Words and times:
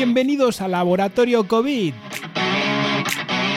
Bienvenidos 0.00 0.62
a 0.62 0.66
Laboratorio 0.66 1.46
COVID. 1.46 1.92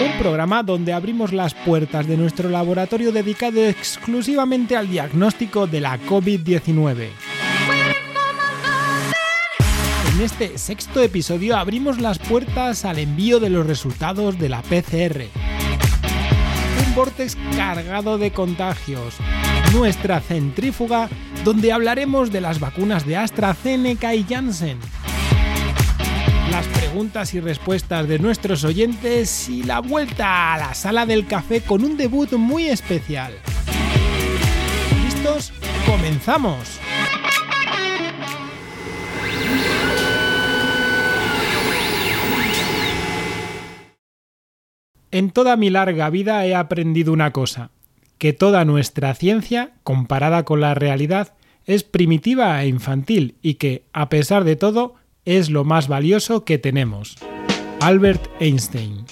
Un 0.05 0.19
programa 0.19 0.61
donde 0.61 0.91
abrimos 0.91 1.31
las 1.31 1.53
puertas 1.53 2.05
de 2.05 2.17
nuestro 2.17 2.49
laboratorio 2.49 3.13
dedicado 3.13 3.65
exclusivamente 3.65 4.75
al 4.75 4.89
diagnóstico 4.89 5.67
de 5.67 5.79
la 5.79 5.97
COVID-19. 6.01 7.07
En 10.13 10.21
este 10.21 10.57
sexto 10.57 11.01
episodio 11.01 11.55
abrimos 11.55 12.01
las 12.01 12.19
puertas 12.19 12.83
al 12.83 12.99
envío 12.99 13.39
de 13.39 13.49
los 13.49 13.65
resultados 13.65 14.37
de 14.37 14.49
la 14.49 14.61
PCR. 14.63 15.27
Un 16.85 16.93
vortex 16.93 17.37
cargado 17.55 18.17
de 18.17 18.31
contagios. 18.31 19.15
Nuestra 19.71 20.19
centrífuga 20.19 21.07
donde 21.45 21.71
hablaremos 21.71 22.33
de 22.33 22.41
las 22.41 22.59
vacunas 22.59 23.05
de 23.05 23.15
AstraZeneca 23.15 24.13
y 24.13 24.25
Janssen. 24.25 24.79
Las 26.51 26.67
preguntas 26.67 27.33
y 27.33 27.39
respuestas 27.39 28.07
de 28.07 28.19
nuestros 28.19 28.63
oyentes 28.63 29.49
y 29.49 29.63
la 29.63 29.79
vuelta 29.79 30.53
a 30.53 30.57
la 30.57 30.73
sala 30.73 31.05
del 31.05 31.25
café 31.25 31.61
con 31.61 31.83
un 31.83 31.97
debut 31.97 32.31
muy 32.33 32.67
especial. 32.67 33.33
¿Listos? 35.03 35.51
¡Comenzamos! 35.85 36.79
En 45.13 45.29
toda 45.29 45.57
mi 45.57 45.69
larga 45.69 46.09
vida 46.09 46.43
he 46.47 46.55
aprendido 46.55 47.13
una 47.13 47.31
cosa, 47.31 47.69
que 48.17 48.33
toda 48.33 48.65
nuestra 48.65 49.13
ciencia, 49.13 49.73
comparada 49.83 50.43
con 50.43 50.59
la 50.59 50.73
realidad, 50.73 51.33
es 51.65 51.83
primitiva 51.83 52.63
e 52.63 52.67
infantil 52.67 53.35
y 53.43 53.55
que, 53.55 53.83
a 53.93 54.09
pesar 54.09 54.43
de 54.43 54.55
todo, 54.55 54.95
es 55.25 55.49
lo 55.49 55.63
más 55.63 55.87
valioso 55.87 56.45
que 56.45 56.57
tenemos. 56.57 57.15
Albert 57.79 58.27
Einstein 58.39 59.05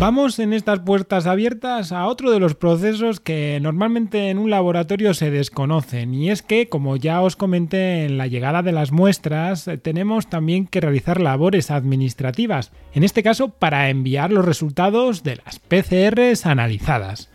Vamos 0.00 0.38
en 0.38 0.54
estas 0.54 0.78
puertas 0.78 1.26
abiertas 1.26 1.92
a 1.92 2.06
otro 2.06 2.30
de 2.30 2.40
los 2.40 2.54
procesos 2.54 3.20
que 3.20 3.58
normalmente 3.60 4.30
en 4.30 4.38
un 4.38 4.48
laboratorio 4.48 5.12
se 5.12 5.30
desconocen 5.30 6.14
y 6.14 6.30
es 6.30 6.40
que, 6.40 6.70
como 6.70 6.96
ya 6.96 7.20
os 7.20 7.36
comenté 7.36 8.06
en 8.06 8.16
la 8.16 8.26
llegada 8.26 8.62
de 8.62 8.72
las 8.72 8.92
muestras, 8.92 9.68
tenemos 9.82 10.30
también 10.30 10.66
que 10.66 10.80
realizar 10.80 11.20
labores 11.20 11.70
administrativas, 11.70 12.72
en 12.94 13.04
este 13.04 13.22
caso 13.22 13.50
para 13.50 13.90
enviar 13.90 14.32
los 14.32 14.46
resultados 14.46 15.22
de 15.22 15.38
las 15.44 15.58
PCRs 15.58 16.46
analizadas. 16.46 17.28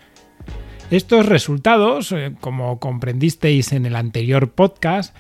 Estos 0.92 1.26
resultados, 1.26 2.12
eh, 2.12 2.34
como 2.40 2.80
comprendisteis 2.80 3.74
en 3.74 3.88
el 3.88 3.96
anterior 3.96 4.52
podcast, 4.52 5.16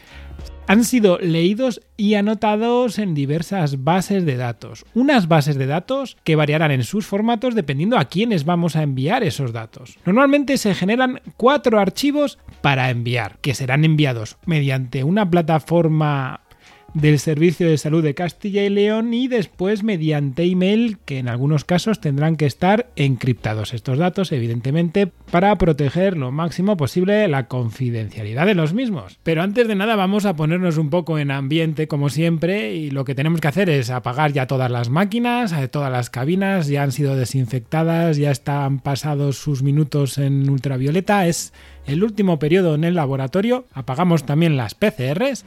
han 0.68 0.84
sido 0.84 1.18
leídos 1.20 1.82
y 1.98 2.16
anotados 2.16 3.00
en 3.00 3.16
diversas 3.16 3.84
bases 3.84 4.26
de 4.26 4.38
datos. 4.38 4.86
Unas 4.94 5.28
bases 5.28 5.58
de 5.58 5.66
datos 5.66 6.18
que 6.24 6.36
variarán 6.36 6.72
en 6.72 6.84
sus 6.84 7.06
formatos 7.06 7.56
dependiendo 7.56 7.98
a 7.98 8.06
quiénes 8.06 8.46
vamos 8.46 8.76
a 8.76 8.84
enviar 8.84 9.24
esos 9.24 9.54
datos. 9.54 9.98
Normalmente 10.06 10.58
se 10.58 10.76
generan 10.76 11.22
cuatro 11.38 11.80
archivos 11.80 12.38
para 12.62 12.90
enviar, 12.90 13.38
que 13.42 13.56
serán 13.56 13.86
enviados 13.86 14.38
mediante 14.46 15.04
una 15.04 15.30
plataforma 15.30 16.42
del 16.96 17.20
Servicio 17.20 17.70
de 17.70 17.78
Salud 17.78 18.02
de 18.02 18.16
Castilla 18.16 18.64
y 18.64 18.70
León 18.70 19.14
y 19.14 19.28
después 19.28 19.84
mediante 19.84 20.44
email 20.44 20.98
que 21.04 21.20
en 21.20 21.28
algunos 21.28 21.66
casos 21.66 22.00
tendrán 22.00 22.38
que 22.38 22.46
estar 22.46 22.88
encriptados 22.96 23.74
estos 23.74 23.98
datos 23.98 24.32
evidentemente 24.32 25.12
para 25.30 25.56
proteger 25.58 26.18
lo 26.18 26.32
máximo 26.32 26.78
posible 26.78 27.28
la 27.28 27.48
confidencialidad 27.48 28.46
de 28.46 28.56
los 28.56 28.74
mismos. 28.74 29.20
Pero 29.24 29.44
antes 29.44 29.68
de 29.68 29.76
nada 29.76 29.98
vamos 29.98 30.26
a 30.26 30.38
ponernos 30.38 30.78
un 30.78 30.90
poco 30.90 31.20
en 31.20 31.32
ambiente 31.32 31.90
como 31.90 32.08
siempre 32.08 32.74
y 32.74 32.90
lo 32.90 33.04
que 33.04 33.14
tenemos 33.14 33.42
que 33.42 33.50
hacer 33.50 33.70
es 33.70 33.90
apagar 33.90 34.32
ya 34.32 34.48
todas 34.48 34.72
las 34.72 34.90
máquinas, 34.90 35.52
eh, 35.52 35.68
todas 35.68 35.92
las 35.92 36.10
cabinas 36.10 36.68
ya 36.68 36.84
han 36.84 36.94
sido 36.94 37.18
desinfectadas, 37.18 38.16
ya 38.16 38.32
están 38.32 38.80
pasados 38.80 39.38
sus 39.38 39.64
minutos 39.64 40.18
en 40.18 40.50
ultravioleta, 40.50 41.28
es 41.28 41.52
el 41.86 42.06
último 42.06 42.40
periodo 42.40 42.74
en 42.74 42.86
el 42.86 42.96
laboratorio, 42.96 43.66
apagamos 43.74 44.26
también 44.26 44.56
las 44.56 44.76
PCRs. 44.76 45.44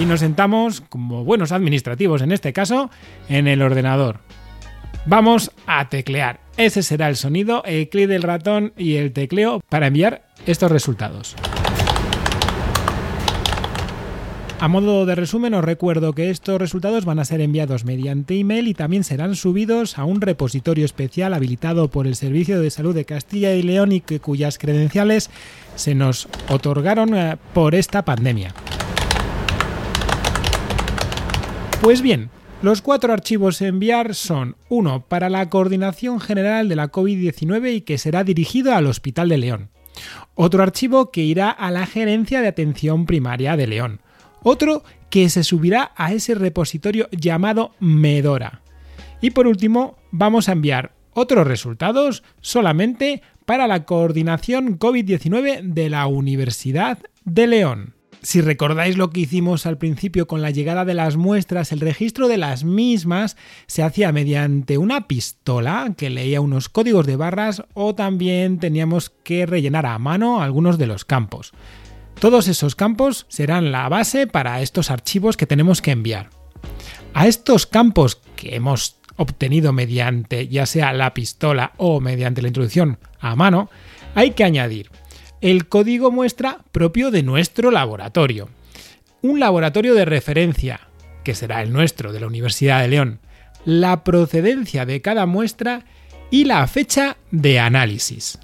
Y 0.00 0.06
nos 0.06 0.20
sentamos, 0.20 0.80
como 0.80 1.24
buenos 1.24 1.52
administrativos 1.52 2.22
en 2.22 2.32
este 2.32 2.54
caso, 2.54 2.90
en 3.28 3.46
el 3.46 3.60
ordenador. 3.60 4.20
Vamos 5.04 5.52
a 5.66 5.88
teclear. 5.90 6.40
Ese 6.56 6.82
será 6.82 7.08
el 7.08 7.16
sonido, 7.16 7.62
el 7.64 7.88
clic 7.90 8.08
del 8.08 8.22
ratón 8.22 8.72
y 8.78 8.94
el 8.96 9.12
tecleo 9.12 9.60
para 9.68 9.88
enviar 9.88 10.26
estos 10.46 10.72
resultados. 10.72 11.36
A 14.58 14.68
modo 14.68 15.06
de 15.06 15.14
resumen 15.14 15.54
os 15.54 15.64
recuerdo 15.64 16.12
que 16.12 16.28
estos 16.28 16.60
resultados 16.60 17.06
van 17.06 17.18
a 17.18 17.24
ser 17.24 17.40
enviados 17.40 17.84
mediante 17.84 18.38
email 18.38 18.68
y 18.68 18.74
también 18.74 19.04
serán 19.04 19.34
subidos 19.34 19.98
a 19.98 20.04
un 20.04 20.20
repositorio 20.20 20.84
especial 20.84 21.32
habilitado 21.32 21.90
por 21.90 22.06
el 22.06 22.14
Servicio 22.14 22.60
de 22.60 22.70
Salud 22.70 22.94
de 22.94 23.06
Castilla 23.06 23.54
y 23.54 23.62
León 23.62 23.92
y 23.92 24.00
cuyas 24.00 24.58
credenciales 24.58 25.30
se 25.76 25.94
nos 25.94 26.28
otorgaron 26.48 27.14
eh, 27.14 27.36
por 27.54 27.74
esta 27.74 28.04
pandemia. 28.04 28.54
Pues 31.80 32.02
bien, 32.02 32.28
los 32.62 32.82
cuatro 32.82 33.10
archivos 33.10 33.62
a 33.62 33.66
enviar 33.66 34.14
son 34.14 34.56
uno 34.68 35.06
para 35.08 35.30
la 35.30 35.48
Coordinación 35.48 36.20
General 36.20 36.68
de 36.68 36.76
la 36.76 36.92
COVID-19 36.92 37.76
y 37.76 37.80
que 37.80 37.96
será 37.96 38.22
dirigido 38.22 38.74
al 38.74 38.86
Hospital 38.86 39.30
de 39.30 39.38
León. 39.38 39.70
Otro 40.34 40.62
archivo 40.62 41.10
que 41.10 41.22
irá 41.22 41.50
a 41.50 41.70
la 41.70 41.86
Gerencia 41.86 42.42
de 42.42 42.48
Atención 42.48 43.06
Primaria 43.06 43.56
de 43.56 43.66
León. 43.66 44.02
Otro 44.42 44.84
que 45.08 45.30
se 45.30 45.42
subirá 45.42 45.92
a 45.96 46.12
ese 46.12 46.34
repositorio 46.34 47.08
llamado 47.12 47.72
Medora. 47.80 48.60
Y 49.22 49.30
por 49.30 49.46
último, 49.46 49.96
vamos 50.10 50.50
a 50.50 50.52
enviar 50.52 50.92
otros 51.14 51.46
resultados 51.46 52.22
solamente 52.42 53.22
para 53.46 53.66
la 53.66 53.86
coordinación 53.86 54.78
COVID-19 54.78 55.62
de 55.62 55.88
la 55.88 56.06
Universidad 56.06 56.98
de 57.24 57.46
León. 57.46 57.99
Si 58.22 58.42
recordáis 58.42 58.98
lo 58.98 59.10
que 59.10 59.20
hicimos 59.20 59.64
al 59.64 59.78
principio 59.78 60.26
con 60.26 60.42
la 60.42 60.50
llegada 60.50 60.84
de 60.84 60.92
las 60.92 61.16
muestras, 61.16 61.72
el 61.72 61.80
registro 61.80 62.28
de 62.28 62.36
las 62.36 62.64
mismas 62.64 63.36
se 63.66 63.82
hacía 63.82 64.12
mediante 64.12 64.76
una 64.76 65.08
pistola 65.08 65.94
que 65.96 66.10
leía 66.10 66.42
unos 66.42 66.68
códigos 66.68 67.06
de 67.06 67.16
barras 67.16 67.64
o 67.72 67.94
también 67.94 68.58
teníamos 68.58 69.08
que 69.08 69.46
rellenar 69.46 69.86
a 69.86 69.98
mano 69.98 70.42
algunos 70.42 70.76
de 70.76 70.86
los 70.86 71.06
campos. 71.06 71.52
Todos 72.18 72.48
esos 72.48 72.74
campos 72.74 73.24
serán 73.30 73.72
la 73.72 73.88
base 73.88 74.26
para 74.26 74.60
estos 74.60 74.90
archivos 74.90 75.38
que 75.38 75.46
tenemos 75.46 75.80
que 75.80 75.92
enviar. 75.92 76.28
A 77.14 77.26
estos 77.26 77.66
campos 77.66 78.20
que 78.36 78.54
hemos 78.54 78.96
obtenido 79.16 79.72
mediante 79.72 80.46
ya 80.48 80.66
sea 80.66 80.92
la 80.92 81.14
pistola 81.14 81.72
o 81.78 82.00
mediante 82.00 82.42
la 82.42 82.48
introducción 82.48 82.98
a 83.18 83.34
mano, 83.34 83.70
hay 84.14 84.32
que 84.32 84.44
añadir 84.44 84.90
el 85.40 85.68
código 85.68 86.10
muestra 86.10 86.58
propio 86.70 87.10
de 87.10 87.22
nuestro 87.22 87.70
laboratorio. 87.70 88.48
Un 89.22 89.40
laboratorio 89.40 89.94
de 89.94 90.04
referencia, 90.04 90.88
que 91.24 91.34
será 91.34 91.62
el 91.62 91.72
nuestro 91.72 92.12
de 92.12 92.20
la 92.20 92.26
Universidad 92.26 92.82
de 92.82 92.88
León, 92.88 93.20
la 93.64 94.04
procedencia 94.04 94.84
de 94.84 95.00
cada 95.00 95.26
muestra 95.26 95.84
y 96.30 96.44
la 96.44 96.66
fecha 96.66 97.16
de 97.30 97.58
análisis. 97.58 98.38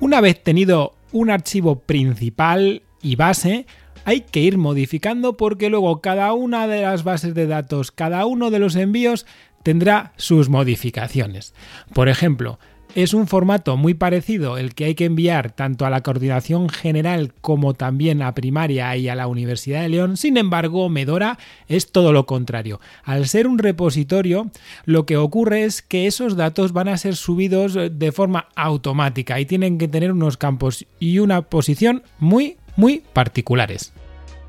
Una 0.00 0.20
vez 0.22 0.42
tenido 0.42 0.94
un 1.12 1.30
archivo 1.30 1.80
principal 1.80 2.82
y 3.02 3.16
base, 3.16 3.66
hay 4.06 4.22
que 4.22 4.40
ir 4.40 4.56
modificando 4.56 5.36
porque 5.36 5.68
luego 5.68 6.00
cada 6.00 6.32
una 6.32 6.66
de 6.66 6.82
las 6.82 7.04
bases 7.04 7.34
de 7.34 7.46
datos, 7.46 7.90
cada 7.90 8.24
uno 8.24 8.50
de 8.50 8.58
los 8.60 8.76
envíos 8.76 9.26
tendrá 9.62 10.12
sus 10.16 10.48
modificaciones. 10.48 11.54
Por 11.92 12.08
ejemplo, 12.08 12.58
es 12.94 13.14
un 13.14 13.26
formato 13.26 13.76
muy 13.76 13.94
parecido 13.94 14.58
el 14.58 14.74
que 14.74 14.86
hay 14.86 14.94
que 14.94 15.04
enviar 15.04 15.52
tanto 15.52 15.86
a 15.86 15.90
la 15.90 16.02
coordinación 16.02 16.68
general 16.68 17.32
como 17.40 17.74
también 17.74 18.22
a 18.22 18.34
primaria 18.34 18.96
y 18.96 19.08
a 19.08 19.14
la 19.14 19.26
Universidad 19.26 19.82
de 19.82 19.88
León. 19.88 20.16
Sin 20.16 20.36
embargo, 20.36 20.88
Medora 20.88 21.38
es 21.68 21.92
todo 21.92 22.12
lo 22.12 22.26
contrario. 22.26 22.80
Al 23.04 23.28
ser 23.28 23.46
un 23.46 23.58
repositorio, 23.58 24.50
lo 24.84 25.06
que 25.06 25.16
ocurre 25.16 25.64
es 25.64 25.82
que 25.82 26.06
esos 26.06 26.36
datos 26.36 26.72
van 26.72 26.88
a 26.88 26.96
ser 26.96 27.16
subidos 27.16 27.74
de 27.74 28.12
forma 28.12 28.48
automática 28.56 29.40
y 29.40 29.46
tienen 29.46 29.78
que 29.78 29.88
tener 29.88 30.12
unos 30.12 30.36
campos 30.36 30.86
y 30.98 31.18
una 31.18 31.42
posición 31.42 32.02
muy, 32.18 32.56
muy 32.76 33.02
particulares. 33.12 33.92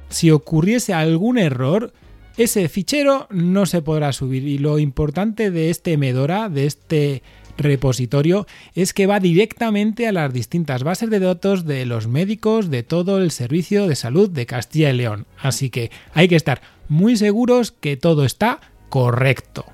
Si 0.10 0.32
ocurriese 0.32 0.94
algún 0.94 1.38
error, 1.38 1.94
ese 2.38 2.68
fichero 2.70 3.28
no 3.30 3.66
se 3.66 3.82
podrá 3.82 4.14
subir 4.14 4.48
y 4.48 4.58
lo 4.58 4.80
importante 4.80 5.52
de 5.52 5.70
este 5.70 5.98
Medora, 5.98 6.50
de 6.50 6.66
este 6.66 7.24
repositorio 7.58 8.48
es 8.74 8.94
que 8.94 9.08
va 9.08 9.20
directamente 9.20 10.08
a 10.08 10.12
las 10.12 10.34
distintas 10.34 10.84
bases 10.84 11.10
de 11.10 11.20
datos 11.20 11.66
de 11.66 11.86
los 11.86 12.08
médicos 12.08 12.70
de 12.70 12.84
todo 12.84 13.20
el 13.20 13.32
servicio 13.32 13.88
de 13.88 13.96
salud 13.96 14.30
de 14.30 14.46
Castilla 14.46 14.90
y 14.90 14.98
León. 14.98 15.26
Así 15.40 15.70
que 15.70 15.92
hay 16.14 16.28
que 16.28 16.36
estar 16.36 16.62
muy 16.88 17.16
seguros 17.16 17.72
que 17.72 17.98
todo 17.98 18.26
está 18.26 18.60
correcto. 18.90 19.66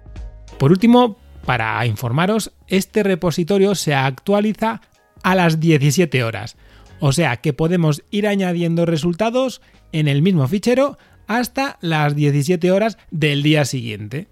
Por 0.59 0.71
último, 0.71 1.17
para 1.45 1.85
informaros, 1.85 2.51
este 2.67 3.03
repositorio 3.03 3.75
se 3.75 3.93
actualiza 3.93 4.81
a 5.23 5.35
las 5.35 5.59
17 5.59 6.23
horas. 6.23 6.57
O 6.99 7.11
sea 7.11 7.37
que 7.37 7.53
podemos 7.53 8.03
ir 8.11 8.27
añadiendo 8.27 8.85
resultados 8.85 9.61
en 9.91 10.07
el 10.07 10.21
mismo 10.21 10.47
fichero 10.47 10.97
hasta 11.27 11.77
las 11.81 12.15
17 12.15 12.71
horas 12.71 12.97
del 13.11 13.43
día 13.43 13.65
siguiente. 13.65 14.27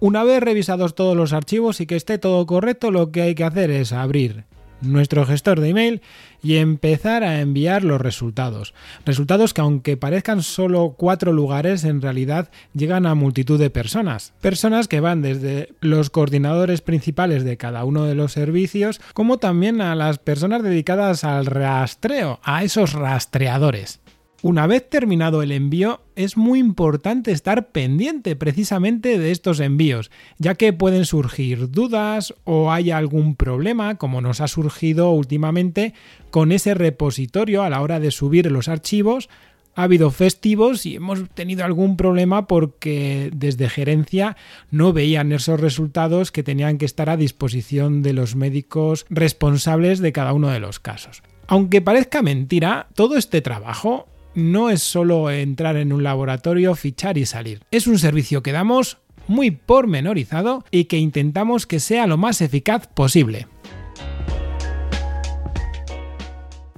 Una 0.00 0.22
vez 0.22 0.40
revisados 0.40 0.94
todos 0.94 1.16
los 1.16 1.32
archivos 1.32 1.80
y 1.80 1.86
que 1.86 1.96
esté 1.96 2.18
todo 2.18 2.46
correcto, 2.46 2.92
lo 2.92 3.10
que 3.10 3.22
hay 3.22 3.34
que 3.34 3.42
hacer 3.42 3.72
es 3.72 3.92
abrir 3.92 4.44
nuestro 4.80 5.26
gestor 5.26 5.58
de 5.58 5.70
email 5.70 6.02
y 6.40 6.58
empezar 6.58 7.24
a 7.24 7.40
enviar 7.40 7.82
los 7.82 8.00
resultados. 8.00 8.74
Resultados 9.04 9.54
que 9.54 9.60
aunque 9.60 9.96
parezcan 9.96 10.44
solo 10.44 10.94
cuatro 10.96 11.32
lugares, 11.32 11.82
en 11.82 12.00
realidad 12.00 12.48
llegan 12.74 13.06
a 13.06 13.16
multitud 13.16 13.58
de 13.58 13.70
personas. 13.70 14.34
Personas 14.40 14.86
que 14.86 15.00
van 15.00 15.20
desde 15.20 15.74
los 15.80 16.10
coordinadores 16.10 16.80
principales 16.80 17.42
de 17.42 17.56
cada 17.56 17.84
uno 17.84 18.04
de 18.04 18.14
los 18.14 18.30
servicios, 18.30 19.00
como 19.14 19.38
también 19.38 19.80
a 19.80 19.96
las 19.96 20.20
personas 20.20 20.62
dedicadas 20.62 21.24
al 21.24 21.46
rastreo, 21.46 22.38
a 22.44 22.62
esos 22.62 22.92
rastreadores. 22.92 23.98
Una 24.40 24.68
vez 24.68 24.88
terminado 24.88 25.42
el 25.42 25.50
envío, 25.50 26.00
es 26.14 26.36
muy 26.36 26.60
importante 26.60 27.32
estar 27.32 27.72
pendiente 27.72 28.36
precisamente 28.36 29.18
de 29.18 29.32
estos 29.32 29.58
envíos, 29.58 30.12
ya 30.38 30.54
que 30.54 30.72
pueden 30.72 31.06
surgir 31.06 31.72
dudas 31.72 32.32
o 32.44 32.70
hay 32.70 32.92
algún 32.92 33.34
problema, 33.34 33.96
como 33.96 34.20
nos 34.20 34.40
ha 34.40 34.46
surgido 34.46 35.10
últimamente 35.10 35.92
con 36.30 36.52
ese 36.52 36.74
repositorio 36.74 37.64
a 37.64 37.70
la 37.70 37.82
hora 37.82 37.98
de 37.98 38.12
subir 38.12 38.48
los 38.52 38.68
archivos. 38.68 39.28
Ha 39.74 39.82
habido 39.82 40.12
festivos 40.12 40.86
y 40.86 40.94
hemos 40.94 41.28
tenido 41.30 41.64
algún 41.64 41.96
problema 41.96 42.46
porque 42.46 43.30
desde 43.34 43.68
gerencia 43.68 44.36
no 44.70 44.92
veían 44.92 45.32
esos 45.32 45.58
resultados 45.58 46.30
que 46.30 46.44
tenían 46.44 46.78
que 46.78 46.84
estar 46.84 47.10
a 47.10 47.16
disposición 47.16 48.02
de 48.02 48.12
los 48.12 48.36
médicos 48.36 49.04
responsables 49.10 49.98
de 49.98 50.12
cada 50.12 50.32
uno 50.32 50.48
de 50.50 50.60
los 50.60 50.78
casos. 50.78 51.24
Aunque 51.48 51.80
parezca 51.80 52.22
mentira, 52.22 52.86
todo 52.94 53.16
este 53.16 53.40
trabajo 53.40 54.06
no 54.38 54.70
es 54.70 54.82
solo 54.82 55.30
entrar 55.30 55.76
en 55.76 55.92
un 55.92 56.02
laboratorio, 56.02 56.74
fichar 56.74 57.18
y 57.18 57.26
salir. 57.26 57.60
Es 57.70 57.86
un 57.86 57.98
servicio 57.98 58.42
que 58.42 58.52
damos 58.52 58.96
muy 59.26 59.50
pormenorizado 59.50 60.64
y 60.70 60.84
que 60.84 60.96
intentamos 60.96 61.66
que 61.66 61.80
sea 61.80 62.06
lo 62.06 62.16
más 62.16 62.40
eficaz 62.40 62.86
posible. 62.86 63.46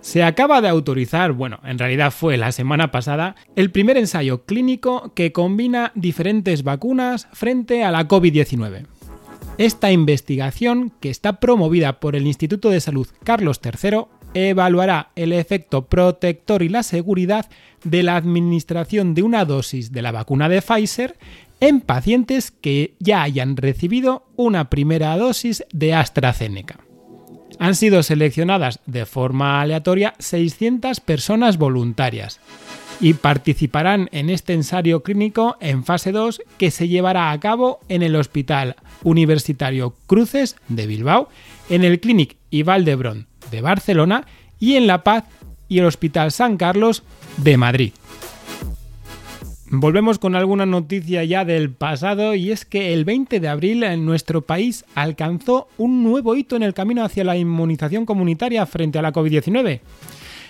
Se 0.00 0.22
acaba 0.22 0.60
de 0.60 0.68
autorizar, 0.68 1.32
bueno, 1.32 1.60
en 1.64 1.78
realidad 1.78 2.10
fue 2.10 2.36
la 2.36 2.52
semana 2.52 2.90
pasada, 2.90 3.36
el 3.56 3.70
primer 3.70 3.96
ensayo 3.96 4.44
clínico 4.44 5.12
que 5.14 5.32
combina 5.32 5.92
diferentes 5.94 6.62
vacunas 6.62 7.26
frente 7.32 7.84
a 7.84 7.90
la 7.90 8.06
COVID-19. 8.06 8.86
Esta 9.56 9.92
investigación, 9.92 10.92
que 11.00 11.10
está 11.10 11.38
promovida 11.38 12.00
por 12.00 12.16
el 12.16 12.26
Instituto 12.26 12.70
de 12.70 12.80
Salud 12.80 13.06
Carlos 13.22 13.60
III, 13.62 14.06
evaluará 14.34 15.10
el 15.14 15.32
efecto 15.32 15.86
protector 15.86 16.64
y 16.64 16.68
la 16.68 16.82
seguridad 16.82 17.48
de 17.84 18.02
la 18.02 18.16
administración 18.16 19.14
de 19.14 19.22
una 19.22 19.44
dosis 19.44 19.92
de 19.92 20.02
la 20.02 20.10
vacuna 20.10 20.48
de 20.48 20.60
Pfizer 20.60 21.16
en 21.60 21.80
pacientes 21.80 22.50
que 22.50 22.94
ya 22.98 23.22
hayan 23.22 23.56
recibido 23.56 24.26
una 24.34 24.70
primera 24.70 25.16
dosis 25.16 25.64
de 25.72 25.94
AstraZeneca. 25.94 26.80
Han 27.60 27.76
sido 27.76 28.02
seleccionadas 28.02 28.80
de 28.86 29.06
forma 29.06 29.60
aleatoria 29.60 30.14
600 30.18 30.98
personas 30.98 31.58
voluntarias 31.58 32.40
y 33.00 33.14
participarán 33.14 34.08
en 34.10 34.30
este 34.30 34.52
ensayo 34.52 35.04
clínico 35.04 35.56
en 35.60 35.84
fase 35.84 36.10
2 36.10 36.42
que 36.58 36.72
se 36.72 36.88
llevará 36.88 37.30
a 37.30 37.38
cabo 37.38 37.78
en 37.88 38.02
el 38.02 38.16
Hospital 38.16 38.74
Universitario 39.04 39.94
Cruces 40.06 40.56
de 40.68 40.86
Bilbao, 40.86 41.28
en 41.70 41.84
el 41.84 42.00
Clínic 42.00 42.36
y 42.50 42.64
Valdebrón 42.64 43.28
de 43.50 43.60
Barcelona 43.60 44.26
y 44.58 44.74
en 44.74 44.86
La 44.86 45.04
Paz 45.04 45.24
y 45.68 45.78
el 45.78 45.86
Hospital 45.86 46.32
San 46.32 46.56
Carlos 46.56 47.04
de 47.36 47.56
Madrid. 47.56 47.92
Volvemos 49.70 50.18
con 50.18 50.36
alguna 50.36 50.66
noticia 50.66 51.24
ya 51.24 51.44
del 51.44 51.70
pasado 51.70 52.34
y 52.34 52.52
es 52.52 52.64
que 52.64 52.92
el 52.92 53.04
20 53.04 53.40
de 53.40 53.48
abril 53.48 53.82
en 53.82 54.04
nuestro 54.04 54.42
país 54.42 54.84
alcanzó 54.94 55.68
un 55.78 56.04
nuevo 56.04 56.36
hito 56.36 56.54
en 56.54 56.62
el 56.62 56.74
camino 56.74 57.04
hacia 57.04 57.24
la 57.24 57.36
inmunización 57.36 58.06
comunitaria 58.06 58.66
frente 58.66 58.98
a 58.98 59.02
la 59.02 59.12
COVID-19. 59.12 59.80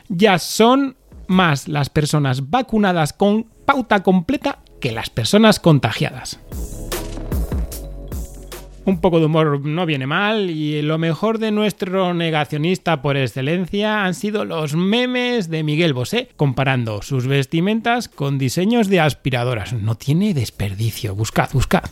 Ya 0.09 0.39
son 0.39 0.97
más 1.27 1.69
las 1.69 1.89
personas 1.89 2.51
vacunadas 2.51 3.13
con 3.13 3.47
pauta 3.65 4.03
completa 4.03 4.59
que 4.81 4.93
las 4.93 5.09
personas 5.09 5.59
contagiadas. 5.59 6.39
Un 8.87 9.01
poco 9.01 9.19
de 9.19 9.27
humor 9.27 9.65
no 9.65 9.87
viene 9.87 10.07
mal 10.07 10.51
y 10.51 10.83
lo 10.83 10.99
mejor 10.99 11.39
de 11.39 11.51
nuestro 11.51 12.13
negacionista 12.13 13.01
por 13.01 13.17
excelencia 13.17 14.05
han 14.05 14.15
sido 14.15 14.45
los 14.45 14.75
memes 14.75 15.49
de 15.49 15.63
Miguel 15.63 15.95
Bosé 15.95 16.29
comparando 16.37 17.01
sus 17.01 17.27
vestimentas 17.27 18.09
con 18.09 18.37
diseños 18.37 18.89
de 18.89 19.01
aspiradoras. 19.01 19.73
No 19.73 19.95
tiene 19.95 20.35
desperdicio, 20.35 21.15
buscad, 21.15 21.49
buscad. 21.53 21.85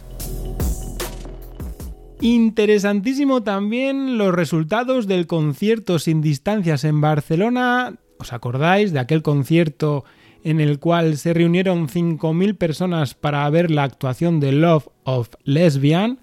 Interesantísimo 2.21 3.43
también 3.43 4.19
los 4.19 4.35
resultados 4.35 5.09
del 5.09 5.27
concierto 5.27 5.99
sin 5.99 6.21
distancias 6.21 6.85
en 6.85 7.01
Barcelona 7.01 7.95
¿Os 8.23 8.33
acordáis 8.33 8.93
de 8.93 9.01
aquel 9.01 9.21
concierto 9.21 10.05
en 10.45 10.61
el 10.61 10.79
cual 10.79 11.17
se 11.17 11.35
reunieron 11.35 11.89
5.000 11.89 12.57
personas 12.57 13.15
para 13.15 13.51
ver 13.51 13.73
la 13.73 13.83
actuación 13.83 14.39
de 14.39 14.53
Love 14.53 14.87
of 15.03 15.31
Lesbian? 15.43 16.21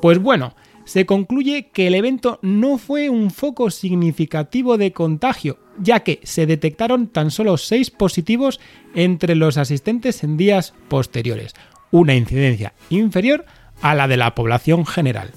Pues 0.00 0.18
bueno, 0.18 0.54
se 0.84 1.04
concluye 1.04 1.70
que 1.72 1.88
el 1.88 1.94
evento 1.94 2.38
no 2.42 2.78
fue 2.78 3.10
un 3.10 3.30
foco 3.30 3.70
significativo 3.70 4.78
de 4.78 4.92
contagio, 4.92 5.58
ya 5.78 6.00
que 6.00 6.20
se 6.22 6.46
detectaron 6.46 7.08
tan 7.08 7.30
solo 7.30 7.56
6 7.56 7.90
positivos 7.90 8.60
entre 8.94 9.34
los 9.34 9.58
asistentes 9.58 10.22
en 10.22 10.36
días 10.36 10.74
posteriores, 10.88 11.54
una 11.90 12.14
incidencia 12.14 12.72
inferior 12.88 13.44
a 13.82 13.94
la 13.94 14.06
de 14.06 14.16
la 14.16 14.34
población 14.34 14.86
general. 14.86 15.32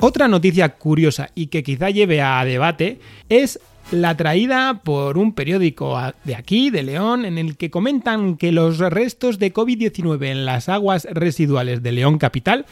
Otra 0.00 0.26
noticia 0.26 0.70
curiosa 0.70 1.30
y 1.34 1.46
que 1.46 1.62
quizá 1.62 1.90
lleve 1.90 2.22
a 2.22 2.44
debate 2.44 2.98
es 3.28 3.60
la 3.90 4.16
traída 4.16 4.80
por 4.82 5.18
un 5.18 5.34
periódico 5.34 5.98
de 6.24 6.34
aquí, 6.34 6.70
de 6.70 6.82
León, 6.82 7.24
en 7.24 7.38
el 7.38 7.56
que 7.56 7.70
comentan 7.70 8.36
que 8.36 8.52
los 8.52 8.78
restos 8.78 9.38
de 9.38 9.52
COVID-19 9.52 10.26
en 10.26 10.44
las 10.44 10.68
aguas 10.68 11.06
residuales 11.10 11.82
de 11.82 11.92
León 11.92 12.18
Capital 12.18 12.66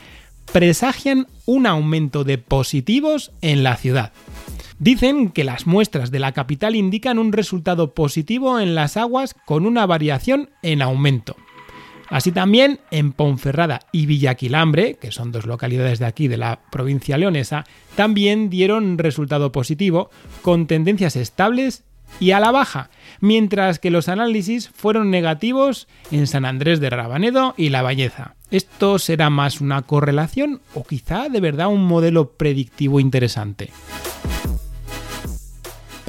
presagian 0.52 1.26
un 1.46 1.66
aumento 1.66 2.24
de 2.24 2.38
positivos 2.38 3.32
en 3.40 3.62
la 3.62 3.76
ciudad. 3.76 4.12
Dicen 4.78 5.30
que 5.30 5.44
las 5.44 5.66
muestras 5.66 6.10
de 6.10 6.18
la 6.18 6.32
capital 6.32 6.74
indican 6.74 7.18
un 7.18 7.32
resultado 7.32 7.92
positivo 7.92 8.58
en 8.58 8.74
las 8.74 8.96
aguas 8.96 9.34
con 9.44 9.66
una 9.66 9.84
variación 9.86 10.50
en 10.62 10.80
aumento. 10.80 11.36
Así 12.10 12.32
también 12.32 12.80
en 12.90 13.12
Ponferrada 13.12 13.80
y 13.92 14.06
Villaquilambre, 14.06 14.96
que 14.96 15.12
son 15.12 15.30
dos 15.30 15.46
localidades 15.46 16.00
de 16.00 16.06
aquí 16.06 16.26
de 16.26 16.36
la 16.36 16.60
provincia 16.70 17.16
leonesa, 17.16 17.64
también 17.94 18.50
dieron 18.50 18.98
resultado 18.98 19.52
positivo, 19.52 20.10
con 20.42 20.66
tendencias 20.66 21.14
estables 21.14 21.84
y 22.18 22.32
a 22.32 22.40
la 22.40 22.50
baja, 22.50 22.90
mientras 23.20 23.78
que 23.78 23.90
los 23.90 24.08
análisis 24.08 24.68
fueron 24.68 25.10
negativos 25.10 25.86
en 26.10 26.26
San 26.26 26.44
Andrés 26.44 26.80
de 26.80 26.90
Rabanedo 26.90 27.54
y 27.56 27.68
La 27.68 27.82
Valleza. 27.82 28.34
¿Esto 28.50 28.98
será 28.98 29.30
más 29.30 29.60
una 29.60 29.82
correlación 29.82 30.60
o 30.74 30.82
quizá 30.82 31.28
de 31.28 31.40
verdad 31.40 31.68
un 31.68 31.84
modelo 31.84 32.32
predictivo 32.32 32.98
interesante? 32.98 33.70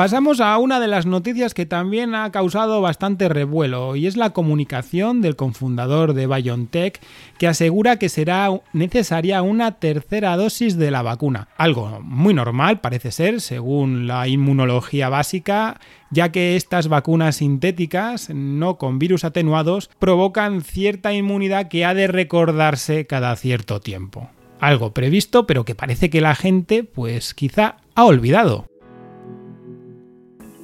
Pasamos 0.02 0.42
a 0.42 0.58
una 0.58 0.80
de 0.80 0.88
las 0.88 1.06
noticias 1.06 1.54
que 1.54 1.68
también 1.68 2.16
ha 2.16 2.32
causado 2.32 2.82
bastante 2.82 3.30
revuelo 3.30 3.96
y 3.96 4.08
es 4.08 4.18
la 4.18 4.32
comunicación 4.32 5.22
del 5.22 5.36
cofundador 5.36 6.16
de 6.16 6.26
BioNTech 6.26 7.00
que 7.38 7.48
asegura 7.48 7.98
que 7.98 8.10
será 8.10 8.50
necesaria 8.74 9.44
una 9.44 9.74
tercera 9.74 10.36
dosis 10.38 10.76
de 10.76 10.90
la 10.90 11.04
vacuna. 11.04 11.50
Algo 11.56 12.00
muy 12.02 12.34
normal 12.34 12.82
parece 12.82 13.12
ser 13.12 13.42
según 13.42 14.08
la 14.08 14.28
inmunología 14.28 15.08
básica 15.08 15.80
ya 16.10 16.32
que 16.32 16.56
estas 16.56 16.88
vacunas 16.88 17.36
sintéticas, 17.36 18.32
no 18.32 18.80
con 18.80 18.98
virus 18.98 19.24
atenuados, 19.24 19.92
provocan 20.00 20.64
cierta 20.64 21.14
inmunidad 21.14 21.68
que 21.68 21.86
ha 21.86 21.94
de 21.94 22.08
recordarse 22.08 23.06
cada 23.06 23.36
cierto 23.36 23.82
tiempo. 23.82 24.32
Algo 24.60 24.96
previsto, 24.96 25.46
pero 25.46 25.64
que 25.64 25.76
parece 25.76 26.10
que 26.10 26.22
la 26.22 26.34
gente, 26.34 26.84
pues 26.84 27.36
quizá, 27.36 27.78
ha 27.94 28.06
olvidado. 28.06 28.71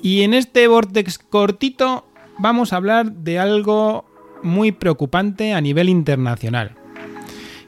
Y 0.01 0.22
en 0.22 0.34
este 0.34 0.68
vortex 0.68 1.18
cortito 1.18 2.06
vamos 2.38 2.72
a 2.72 2.77
hablar 2.77 3.12
de 3.12 3.39
algo 3.39 4.06
muy 4.44 4.72
preocupante 4.72 5.54
a 5.54 5.62
nivel 5.62 5.89
internacional. 5.89 6.75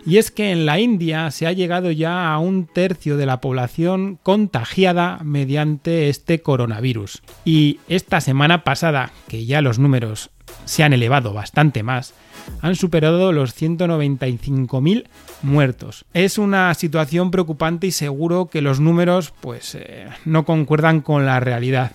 Y 0.10 0.18
es 0.18 0.32
que 0.32 0.52
en 0.52 0.66
la 0.66 0.80
India 0.80 1.30
se 1.30 1.46
ha 1.46 1.52
llegado 1.52 1.92
ya 1.92 2.34
a 2.34 2.40
un 2.40 2.66
tercio 2.66 3.16
de 3.16 3.28
la 3.28 3.42
población 3.42 4.18
contagiada 4.24 5.20
mediante 5.24 6.10
este 6.10 6.42
coronavirus. 6.42 7.22
Y 7.46 7.80
esta 7.90 8.20
semana 8.20 8.64
pasada, 8.64 9.12
que 9.28 9.46
ya 9.46 9.62
los 9.62 9.78
números 9.78 10.32
se 10.66 10.82
han 10.82 10.94
elevado 10.94 11.32
bastante 11.32 11.84
más, 11.84 12.16
han 12.64 12.76
superado 12.76 13.32
los 13.32 13.56
195.000 13.56 15.06
muertos. 15.44 16.06
Es 16.16 16.40
una 16.40 16.74
situación 16.74 17.30
preocupante 17.30 17.86
y 17.86 17.92
seguro 17.92 18.48
que 18.48 18.64
los 18.64 18.80
números 18.80 19.32
pues 19.42 19.76
eh, 19.76 20.08
no 20.26 20.44
concuerdan 20.44 21.02
con 21.02 21.28
la 21.28 21.40
realidad. 21.40 21.92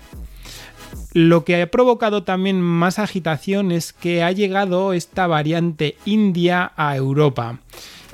Lo 1.14 1.44
que 1.44 1.60
ha 1.60 1.66
provocado 1.68 2.22
también 2.22 2.60
más 2.60 3.00
agitación 3.00 3.72
es 3.72 3.92
que 3.92 4.22
ha 4.22 4.30
llegado 4.30 4.92
esta 4.92 5.26
variante 5.26 5.96
india 6.04 6.70
a 6.76 6.94
Europa 6.94 7.58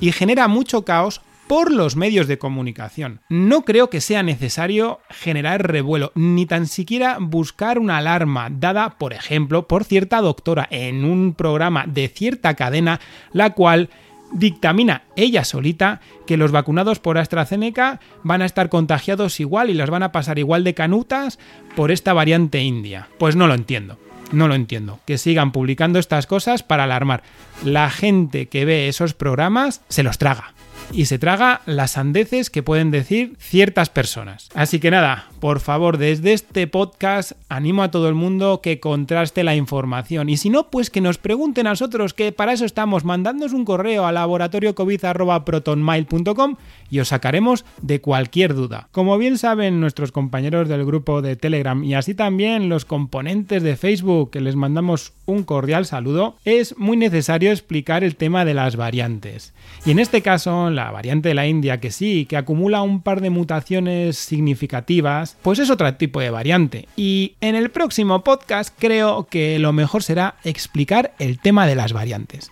y 0.01 0.13
genera 0.13 0.49
mucho 0.49 0.85
caos 0.85 1.21
por 1.51 1.73
los 1.73 1.97
medios 1.97 2.29
de 2.29 2.39
comunicación. 2.39 3.23
No 3.29 3.63
creo 3.63 3.91
que 3.91 4.01
sea 4.01 4.23
necesario 4.23 5.01
generar 5.11 5.67
revuelo, 5.67 6.13
ni 6.15 6.47
tan 6.47 6.69
siquiera 6.69 7.17
buscar 7.21 7.81
una 7.81 7.97
alarma 7.97 8.51
dada, 8.51 8.99
por 8.99 9.13
ejemplo, 9.13 9.67
por 9.67 9.83
cierta 9.83 10.21
doctora 10.21 10.69
en 10.71 11.05
un 11.05 11.35
programa 11.35 11.87
de 11.89 12.07
cierta 12.07 12.55
cadena, 12.55 13.01
la 13.33 13.51
cual 13.55 13.91
dictamina 14.33 15.03
ella 15.17 15.43
solita 15.43 16.01
que 16.25 16.37
los 16.37 16.53
vacunados 16.53 17.01
por 17.01 17.19
AstraZeneca 17.19 17.99
van 18.23 18.43
a 18.43 18.47
estar 18.47 18.69
contagiados 18.69 19.41
igual 19.41 19.71
y 19.71 19.75
las 19.75 19.91
van 19.91 20.05
a 20.05 20.13
pasar 20.13 20.39
igual 20.39 20.63
de 20.63 20.75
canutas 20.75 21.41
por 21.75 21.91
esta 21.91 22.13
variante 22.13 22.63
india. 22.63 23.09
Pues 23.19 23.35
no 23.35 23.49
lo 23.49 23.55
entiendo. 23.55 23.99
No 24.33 24.49
lo 24.49 24.55
entiendo. 24.55 25.01
Que 25.07 25.19
sigan 25.19 25.53
publicando 25.53 25.99
estas 25.99 26.27
cosas 26.27 26.63
para 26.63 26.85
alarmar. 26.85 27.23
La 27.65 27.91
gente 27.91 28.47
que 28.47 28.65
ve 28.65 28.89
esos 28.89 29.15
programas 29.15 29.83
se 29.89 30.03
los 30.03 30.19
traga 30.19 30.55
y 30.93 31.07
se 31.07 31.19
traga 31.19 31.63
las 31.67 31.93
sandeces 31.93 32.51
que 32.51 32.63
pueden 32.63 32.91
decir 32.91 33.37
ciertas 33.39 33.91
personas. 33.91 34.49
Así 34.55 34.81
que 34.81 34.91
nada, 34.91 35.29
por 35.41 35.61
favor, 35.61 35.99
desde 35.99 36.33
este 36.33 36.67
podcast 36.67 37.33
animo 37.49 37.83
a 37.83 37.91
todo 37.91 38.09
el 38.09 38.15
mundo 38.15 38.61
que 38.63 38.81
contraste 38.81 39.45
la 39.45 39.55
información. 39.55 40.29
Y 40.29 40.37
si 40.37 40.51
no, 40.51 40.71
pues 40.71 40.91
que 40.91 41.01
nos 41.01 41.19
pregunten 41.19 41.67
a 41.67 41.71
nosotros, 41.71 42.15
que 42.15 42.33
para 42.33 42.53
eso 42.53 42.65
estamos, 42.65 43.05
mandándonos 43.05 43.53
un 43.53 43.65
correo 43.65 44.07
a 44.07 44.13
laboratoriocovid.protonmail.com 44.13 46.57
y 46.91 47.01
os 47.01 47.09
sacaremos 47.09 47.65
de 47.81 48.01
cualquier 48.01 48.55
duda. 48.55 48.89
Como 48.93 49.17
bien 49.19 49.39
saben 49.39 49.81
nuestros 49.81 50.13
compañeros 50.13 50.69
del 50.69 50.85
grupo 50.85 51.23
de 51.23 51.37
Telegram 51.37 51.83
y 51.85 51.95
así 51.95 52.15
también 52.15 52.69
los 52.69 52.85
componentes 52.85 53.63
de 53.63 53.77
Facebook, 53.77 54.31
que 54.31 54.41
les 54.41 54.57
mandamos 54.57 55.13
un 55.27 55.45
cordial 55.45 55.87
saludo, 55.87 56.37
es 56.45 56.77
muy 56.77 56.97
necesario 56.97 57.51
explicar 57.51 58.05
el 58.05 58.17
tema 58.17 58.45
de 58.45 58.55
las 58.55 58.77
variantes. 58.77 59.55
Y 59.87 59.93
en 59.93 59.99
este 59.99 60.23
caso, 60.23 60.71
la 60.71 60.91
variante 60.91 61.29
de 61.29 61.35
la 61.35 61.47
India, 61.47 61.81
que 61.81 61.91
sí, 61.91 62.27
que 62.27 62.37
acumula 62.37 62.83
un 62.83 63.03
par 63.03 63.21
de 63.21 63.31
mutaciones 63.31 64.17
significativas, 64.17 65.37
pues 65.43 65.59
es 65.59 65.71
otro 65.71 65.95
tipo 65.95 66.21
de 66.21 66.31
variante. 66.31 66.89
Y 66.97 67.35
en 67.41 67.55
el 67.55 67.71
próximo 67.71 68.23
podcast 68.25 68.75
creo 68.79 69.27
que 69.31 69.59
lo 69.59 69.73
mejor 69.73 70.03
será 70.03 70.37
explicar 70.45 71.15
el 71.19 71.39
tema 71.39 71.67
de 71.67 71.77
las 71.77 71.93
variantes. 71.93 72.51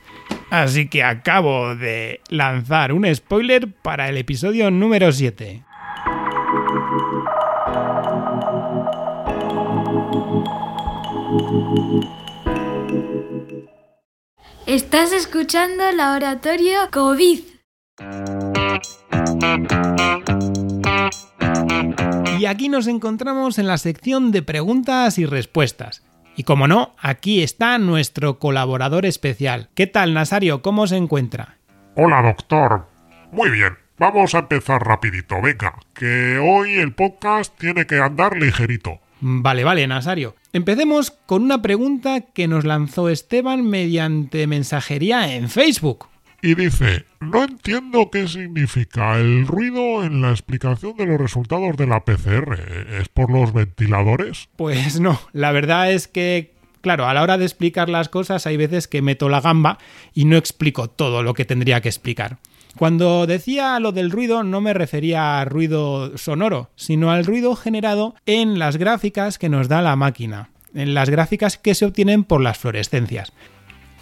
Así 0.51 0.89
que 0.89 1.03
acabo 1.03 1.75
de 1.75 2.21
lanzar 2.31 2.93
un 2.93 3.15
spoiler 3.15 3.71
para 3.71 4.09
el 4.09 4.17
episodio 4.17 4.71
número 4.71 5.13
7. 5.13 5.63
Estás 14.67 15.13
escuchando 15.13 15.85
Laboratorio 15.93 16.91
COVID. 16.93 17.41
Y 22.39 22.47
aquí 22.47 22.69
nos 22.69 22.87
encontramos 22.87 23.59
en 23.59 23.67
la 23.67 23.77
sección 23.77 24.31
de 24.31 24.43
preguntas 24.43 25.19
y 25.19 25.27
respuestas. 25.27 26.08
Y 26.39 26.45
como 26.45 26.69
no, 26.69 26.95
aquí 27.01 27.43
está 27.43 27.79
nuestro 27.79 28.39
colaborador 28.39 29.05
especial. 29.07 29.71
¿Qué 29.75 29.89
tal, 29.89 30.15
Nasario? 30.15 30.63
¿Cómo 30.63 30.87
se 30.87 30.97
encuentra? 30.97 31.57
Hola, 31.97 32.23
doctor. 32.23 32.87
Muy 33.33 33.51
bien. 33.51 33.77
Vamos 33.99 34.37
a 34.37 34.39
empezar 34.39 34.81
rapidito, 34.87 35.43
venga, 35.43 35.75
que 35.95 36.39
hoy 36.39 36.75
el 36.75 36.95
podcast 36.95 37.59
tiene 37.59 37.89
que 37.89 37.99
andar 37.99 38.37
ligerito. 38.37 39.01
Vale, 39.21 39.65
vale, 39.65 39.85
Nasario. 39.89 40.37
Empecemos 40.53 41.11
con 41.11 41.43
una 41.43 41.61
pregunta 41.61 42.21
que 42.21 42.47
nos 42.47 42.65
lanzó 42.65 43.09
Esteban 43.09 43.69
mediante 43.69 44.47
mensajería 44.47 45.35
en 45.35 45.49
Facebook 45.49 46.07
y 46.41 46.55
dice, 46.55 47.05
no 47.21 47.45
entiendo 47.45 48.11
qué 48.11 48.29
significa 48.29 49.19
el 49.19 49.47
ruido 49.47 50.05
en 50.05 50.23
la 50.23 50.31
explicación 50.31 50.97
de 50.97 51.07
los 51.07 51.21
resultados 51.21 51.77
de 51.77 51.87
la 51.87 52.05
PCR. 52.05 52.61
¿Es 53.01 53.09
por 53.09 53.31
los 53.31 53.53
ventiladores? 53.53 54.49
Pues 54.57 55.01
no, 55.01 55.21
la 55.33 55.51
verdad 55.51 55.91
es 55.91 56.07
que, 56.07 56.55
claro, 56.81 57.07
a 57.07 57.15
la 57.15 57.23
hora 57.23 57.39
de 57.39 57.45
explicar 57.45 57.89
las 57.89 58.09
cosas 58.09 58.47
hay 58.47 58.57
veces 58.57 58.87
que 58.87 59.03
meto 59.03 59.29
la 59.29 59.41
gamba 59.41 59.79
y 60.15 60.27
no 60.27 60.37
explico 60.37 60.89
todo 60.89 61.23
lo 61.23 61.35
que 61.35 61.45
tendría 61.45 61.81
que 61.81 61.89
explicar. 61.89 62.39
Cuando 62.77 63.27
decía 63.27 63.81
lo 63.81 63.91
del 63.91 64.13
ruido 64.13 64.45
no 64.45 64.61
me 64.61 64.75
refería 64.75 65.41
a 65.41 65.45
ruido 65.45 66.17
sonoro, 66.17 66.71
sino 66.77 67.11
al 67.11 67.25
ruido 67.25 67.57
generado 67.57 68.15
en 68.27 68.61
las 68.61 68.77
gráficas 68.77 69.39
que 69.39 69.49
nos 69.49 69.67
da 69.67 69.83
la 69.83 69.97
máquina, 69.97 70.51
en 70.75 70.95
las 70.95 71.11
gráficas 71.11 71.59
que 71.59 71.75
se 71.75 71.87
obtienen 71.87 72.23
por 72.23 72.41
las 72.41 72.59
fluorescencias 72.59 73.33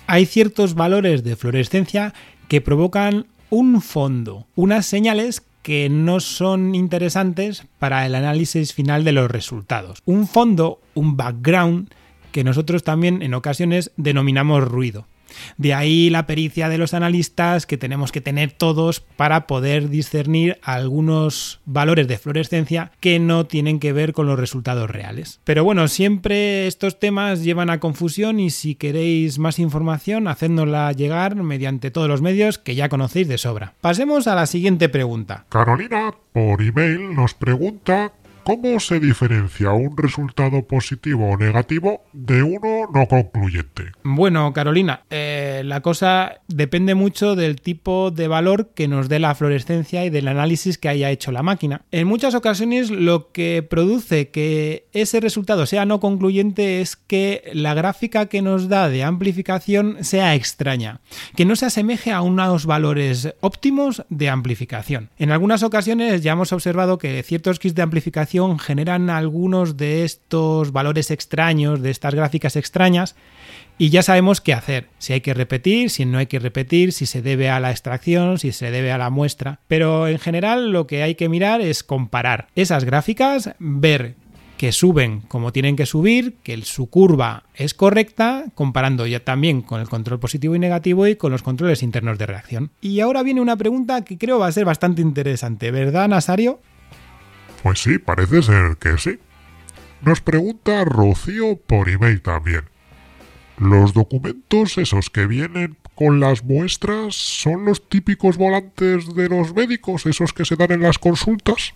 hay 0.06 0.26
ciertos 0.26 0.74
valores 0.74 1.24
de 1.24 1.36
fluorescencia 1.36 2.14
que 2.48 2.60
provocan 2.60 3.26
un 3.50 3.80
fondo, 3.80 4.46
unas 4.54 4.86
señales 4.86 5.42
que 5.62 5.88
no 5.88 6.20
son 6.20 6.74
interesantes 6.74 7.64
para 7.78 8.06
el 8.06 8.14
análisis 8.14 8.72
final 8.72 9.02
de 9.02 9.12
los 9.12 9.30
resultados. 9.30 10.00
Un 10.04 10.28
fondo, 10.28 10.80
un 10.94 11.16
background, 11.16 11.90
que 12.30 12.44
nosotros 12.44 12.84
también 12.84 13.22
en 13.22 13.34
ocasiones 13.34 13.90
denominamos 13.96 14.62
ruido. 14.62 15.06
De 15.56 15.74
ahí 15.74 16.10
la 16.10 16.26
pericia 16.26 16.68
de 16.68 16.78
los 16.78 16.94
analistas 16.94 17.66
que 17.66 17.78
tenemos 17.78 18.12
que 18.12 18.20
tener 18.20 18.52
todos 18.52 19.00
para 19.00 19.46
poder 19.46 19.88
discernir 19.88 20.58
algunos 20.62 21.60
valores 21.64 22.08
de 22.08 22.18
fluorescencia 22.18 22.92
que 23.00 23.18
no 23.18 23.46
tienen 23.46 23.80
que 23.80 23.92
ver 23.92 24.12
con 24.12 24.26
los 24.26 24.38
resultados 24.38 24.90
reales. 24.90 25.40
Pero 25.44 25.64
bueno, 25.64 25.88
siempre 25.88 26.66
estos 26.66 26.98
temas 26.98 27.42
llevan 27.42 27.70
a 27.70 27.80
confusión 27.80 28.40
y 28.40 28.50
si 28.50 28.74
queréis 28.74 29.38
más 29.38 29.58
información, 29.58 30.28
hacednosla 30.28 30.92
llegar 30.92 31.36
mediante 31.36 31.90
todos 31.90 32.08
los 32.08 32.22
medios 32.22 32.58
que 32.58 32.74
ya 32.74 32.88
conocéis 32.88 33.28
de 33.28 33.38
sobra. 33.38 33.74
Pasemos 33.80 34.26
a 34.26 34.34
la 34.34 34.46
siguiente 34.46 34.88
pregunta. 34.88 35.46
Carolina, 35.48 36.14
por 36.32 36.62
email, 36.62 37.14
nos 37.14 37.34
pregunta 37.34 38.12
¿Cómo 38.46 38.78
se 38.78 39.00
diferencia 39.00 39.72
un 39.72 39.96
resultado 39.96 40.62
positivo 40.68 41.30
o 41.30 41.36
negativo 41.36 42.04
de 42.12 42.44
uno 42.44 42.88
no 42.94 43.08
concluyente? 43.08 43.90
Bueno, 44.04 44.52
Carolina, 44.52 45.00
eh, 45.10 45.62
la 45.64 45.80
cosa 45.80 46.42
depende 46.46 46.94
mucho 46.94 47.34
del 47.34 47.60
tipo 47.60 48.12
de 48.12 48.28
valor 48.28 48.70
que 48.72 48.86
nos 48.86 49.08
dé 49.08 49.18
la 49.18 49.34
fluorescencia 49.34 50.04
y 50.04 50.10
del 50.10 50.28
análisis 50.28 50.78
que 50.78 50.88
haya 50.88 51.10
hecho 51.10 51.32
la 51.32 51.42
máquina. 51.42 51.82
En 51.90 52.06
muchas 52.06 52.36
ocasiones 52.36 52.88
lo 52.92 53.32
que 53.32 53.66
produce 53.68 54.28
que 54.28 54.86
ese 54.92 55.18
resultado 55.18 55.66
sea 55.66 55.84
no 55.84 55.98
concluyente 55.98 56.80
es 56.80 56.94
que 56.94 57.50
la 57.52 57.74
gráfica 57.74 58.26
que 58.26 58.42
nos 58.42 58.68
da 58.68 58.88
de 58.88 59.02
amplificación 59.02 60.04
sea 60.04 60.36
extraña, 60.36 61.00
que 61.34 61.46
no 61.46 61.56
se 61.56 61.66
asemeje 61.66 62.12
a 62.12 62.20
unos 62.20 62.64
valores 62.64 63.34
óptimos 63.40 64.04
de 64.08 64.28
amplificación. 64.28 65.10
En 65.18 65.32
algunas 65.32 65.64
ocasiones 65.64 66.22
ya 66.22 66.30
hemos 66.30 66.52
observado 66.52 66.98
que 66.98 67.20
ciertos 67.24 67.58
kits 67.58 67.74
de 67.74 67.82
amplificación 67.82 68.35
generan 68.58 69.10
algunos 69.10 69.76
de 69.76 70.04
estos 70.04 70.72
valores 70.72 71.10
extraños, 71.10 71.82
de 71.82 71.90
estas 71.90 72.14
gráficas 72.14 72.56
extrañas, 72.56 73.16
y 73.78 73.90
ya 73.90 74.02
sabemos 74.02 74.40
qué 74.40 74.54
hacer, 74.54 74.88
si 74.98 75.12
hay 75.12 75.20
que 75.20 75.34
repetir, 75.34 75.90
si 75.90 76.06
no 76.06 76.18
hay 76.18 76.26
que 76.26 76.38
repetir, 76.38 76.92
si 76.92 77.04
se 77.04 77.20
debe 77.20 77.50
a 77.50 77.60
la 77.60 77.70
extracción, 77.70 78.38
si 78.38 78.52
se 78.52 78.70
debe 78.70 78.90
a 78.90 78.98
la 78.98 79.10
muestra. 79.10 79.60
Pero 79.68 80.08
en 80.08 80.18
general 80.18 80.70
lo 80.70 80.86
que 80.86 81.02
hay 81.02 81.14
que 81.14 81.28
mirar 81.28 81.60
es 81.60 81.82
comparar 81.82 82.48
esas 82.54 82.84
gráficas, 82.84 83.50
ver 83.58 84.14
que 84.56 84.72
suben 84.72 85.20
como 85.28 85.52
tienen 85.52 85.76
que 85.76 85.86
subir, 85.86 86.36
que 86.42 86.60
su 86.62 86.88
curva 86.88 87.44
es 87.54 87.74
correcta, 87.74 88.44
comparando 88.54 89.06
ya 89.06 89.20
también 89.20 89.60
con 89.62 89.80
el 89.80 89.88
control 89.88 90.18
positivo 90.18 90.56
y 90.56 90.58
negativo 90.58 91.06
y 91.06 91.16
con 91.16 91.32
los 91.32 91.42
controles 91.42 91.82
internos 91.82 92.18
de 92.18 92.26
reacción. 92.26 92.70
Y 92.80 93.00
ahora 93.00 93.22
viene 93.22 93.40
una 93.40 93.56
pregunta 93.56 94.02
que 94.02 94.18
creo 94.18 94.38
va 94.38 94.46
a 94.46 94.52
ser 94.52 94.64
bastante 94.64 95.02
interesante, 95.02 95.70
¿verdad, 95.70 96.08
Nasario? 96.08 96.60
Pues 97.66 97.80
sí, 97.80 97.98
parece 97.98 98.44
ser 98.44 98.76
que 98.76 98.96
sí. 98.96 99.18
Nos 100.00 100.20
pregunta 100.20 100.84
Rocío 100.84 101.56
por 101.56 101.88
email 101.88 102.22
también. 102.22 102.62
Los 103.58 103.92
documentos 103.92 104.78
esos 104.78 105.10
que 105.10 105.26
vienen 105.26 105.76
con 105.96 106.20
las 106.20 106.44
muestras 106.44 107.16
son 107.16 107.64
los 107.64 107.88
típicos 107.88 108.36
volantes 108.36 109.12
de 109.16 109.28
los 109.28 109.52
médicos, 109.52 110.06
esos 110.06 110.32
que 110.32 110.44
se 110.44 110.54
dan 110.54 110.70
en 110.70 110.82
las 110.82 111.00
consultas. 111.00 111.74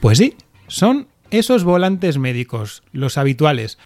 Pues 0.00 0.18
sí, 0.18 0.34
son 0.66 1.06
esos 1.30 1.62
volantes 1.62 2.18
médicos, 2.18 2.82
los 2.90 3.16
habituales, 3.16 3.78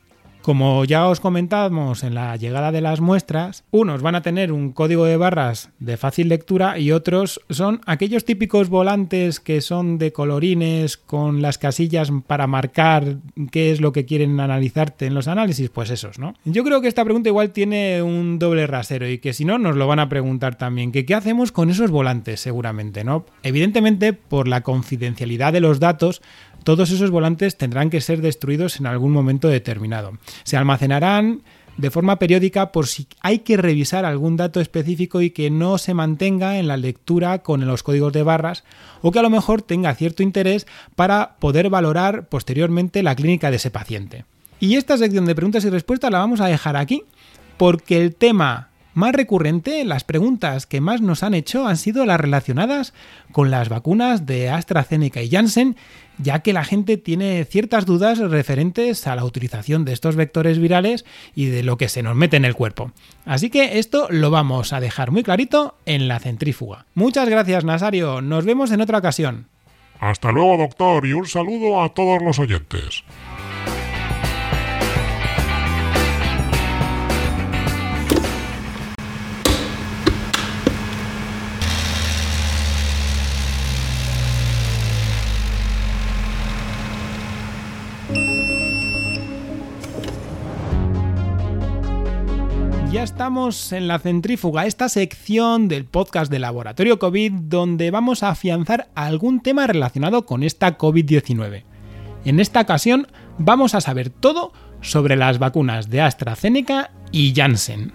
como 0.42 0.84
ya 0.84 1.08
os 1.08 1.20
comentamos 1.20 2.04
en 2.04 2.14
la 2.14 2.36
llegada 2.36 2.72
de 2.72 2.80
las 2.80 3.00
muestras, 3.00 3.64
unos 3.70 4.02
van 4.02 4.14
a 4.14 4.22
tener 4.22 4.52
un 4.52 4.72
código 4.72 5.04
de 5.04 5.16
barras 5.16 5.70
de 5.78 5.96
fácil 5.96 6.28
lectura 6.28 6.78
y 6.78 6.92
otros 6.92 7.40
son 7.50 7.80
aquellos 7.86 8.24
típicos 8.24 8.68
volantes 8.68 9.40
que 9.40 9.60
son 9.60 9.98
de 9.98 10.12
colorines 10.12 10.96
con 10.96 11.42
las 11.42 11.58
casillas 11.58 12.10
para 12.26 12.46
marcar 12.46 13.16
qué 13.50 13.72
es 13.72 13.80
lo 13.80 13.92
que 13.92 14.04
quieren 14.04 14.38
analizarte 14.40 15.06
en 15.06 15.14
los 15.14 15.28
análisis, 15.28 15.70
pues 15.70 15.90
esos, 15.90 16.18
¿no? 16.18 16.34
Yo 16.44 16.64
creo 16.64 16.80
que 16.80 16.88
esta 16.88 17.04
pregunta 17.04 17.28
igual 17.28 17.50
tiene 17.50 18.02
un 18.02 18.38
doble 18.38 18.66
rasero 18.66 19.08
y 19.08 19.18
que 19.18 19.32
si 19.32 19.44
no 19.44 19.58
nos 19.58 19.76
lo 19.76 19.86
van 19.86 19.98
a 19.98 20.08
preguntar 20.08 20.56
también, 20.56 20.92
qué 20.92 21.14
hacemos 21.14 21.52
con 21.52 21.70
esos 21.70 21.90
volantes 21.90 22.40
seguramente, 22.40 23.04
¿no? 23.04 23.26
Evidentemente, 23.42 24.12
por 24.12 24.48
la 24.48 24.62
confidencialidad 24.62 25.52
de 25.52 25.60
los 25.60 25.80
datos, 25.80 26.22
todos 26.68 26.90
esos 26.90 27.10
volantes 27.10 27.56
tendrán 27.56 27.88
que 27.88 28.02
ser 28.02 28.20
destruidos 28.20 28.78
en 28.78 28.84
algún 28.84 29.10
momento 29.10 29.48
determinado. 29.48 30.18
Se 30.44 30.58
almacenarán 30.58 31.40
de 31.78 31.90
forma 31.90 32.18
periódica 32.18 32.72
por 32.72 32.88
si 32.88 33.06
hay 33.22 33.38
que 33.38 33.56
revisar 33.56 34.04
algún 34.04 34.36
dato 34.36 34.60
específico 34.60 35.22
y 35.22 35.30
que 35.30 35.48
no 35.48 35.78
se 35.78 35.94
mantenga 35.94 36.58
en 36.58 36.68
la 36.68 36.76
lectura 36.76 37.38
con 37.38 37.66
los 37.66 37.82
códigos 37.82 38.12
de 38.12 38.22
barras 38.22 38.64
o 39.00 39.12
que 39.12 39.18
a 39.18 39.22
lo 39.22 39.30
mejor 39.30 39.62
tenga 39.62 39.94
cierto 39.94 40.22
interés 40.22 40.66
para 40.94 41.36
poder 41.38 41.70
valorar 41.70 42.28
posteriormente 42.28 43.02
la 43.02 43.16
clínica 43.16 43.48
de 43.48 43.56
ese 43.56 43.70
paciente. 43.70 44.26
Y 44.60 44.76
esta 44.76 44.98
sección 44.98 45.24
de 45.24 45.34
preguntas 45.34 45.64
y 45.64 45.70
respuestas 45.70 46.10
la 46.10 46.18
vamos 46.18 46.42
a 46.42 46.48
dejar 46.48 46.76
aquí 46.76 47.02
porque 47.56 47.96
el 47.96 48.14
tema 48.14 48.67
más 48.98 49.14
recurrente, 49.14 49.84
las 49.84 50.04
preguntas 50.04 50.66
que 50.66 50.80
más 50.80 51.00
nos 51.00 51.22
han 51.22 51.32
hecho 51.32 51.66
han 51.66 51.76
sido 51.76 52.04
las 52.04 52.20
relacionadas 52.20 52.92
con 53.32 53.50
las 53.50 53.68
vacunas 53.68 54.26
de 54.26 54.50
AstraZeneca 54.50 55.22
y 55.22 55.30
Janssen, 55.30 55.76
ya 56.18 56.40
que 56.40 56.52
la 56.52 56.64
gente 56.64 56.96
tiene 56.96 57.44
ciertas 57.44 57.86
dudas 57.86 58.18
referentes 58.18 59.06
a 59.06 59.14
la 59.14 59.24
utilización 59.24 59.84
de 59.84 59.92
estos 59.92 60.16
vectores 60.16 60.58
virales 60.58 61.04
y 61.34 61.46
de 61.46 61.62
lo 61.62 61.78
que 61.78 61.88
se 61.88 62.02
nos 62.02 62.16
mete 62.16 62.36
en 62.36 62.44
el 62.44 62.54
cuerpo. 62.54 62.92
Así 63.24 63.50
que 63.50 63.78
esto 63.78 64.08
lo 64.10 64.30
vamos 64.30 64.72
a 64.72 64.80
dejar 64.80 65.12
muy 65.12 65.22
clarito 65.22 65.76
en 65.86 66.08
la 66.08 66.18
centrífuga. 66.18 66.84
Muchas 66.94 67.28
gracias, 67.28 67.64
Nasario. 67.64 68.20
Nos 68.20 68.44
vemos 68.44 68.72
en 68.72 68.80
otra 68.80 68.98
ocasión. 68.98 69.46
Hasta 70.00 70.32
luego, 70.32 70.56
doctor, 70.56 71.06
y 71.06 71.12
un 71.12 71.26
saludo 71.26 71.82
a 71.82 71.88
todos 71.88 72.22
los 72.22 72.38
oyentes. 72.38 73.04
Ya 92.90 93.02
estamos 93.02 93.72
en 93.72 93.86
la 93.86 93.98
centrífuga, 93.98 94.64
esta 94.64 94.88
sección 94.88 95.68
del 95.68 95.84
podcast 95.84 96.32
de 96.32 96.38
Laboratorio 96.38 96.98
COVID 96.98 97.32
donde 97.32 97.90
vamos 97.90 98.22
a 98.22 98.30
afianzar 98.30 98.88
algún 98.94 99.40
tema 99.40 99.66
relacionado 99.66 100.24
con 100.24 100.42
esta 100.42 100.78
COVID-19. 100.78 101.64
En 102.24 102.40
esta 102.40 102.62
ocasión 102.62 103.06
vamos 103.36 103.74
a 103.74 103.82
saber 103.82 104.08
todo 104.08 104.54
sobre 104.80 105.16
las 105.16 105.38
vacunas 105.38 105.90
de 105.90 106.00
AstraZeneca 106.00 106.90
y 107.12 107.34
Janssen. 107.34 107.92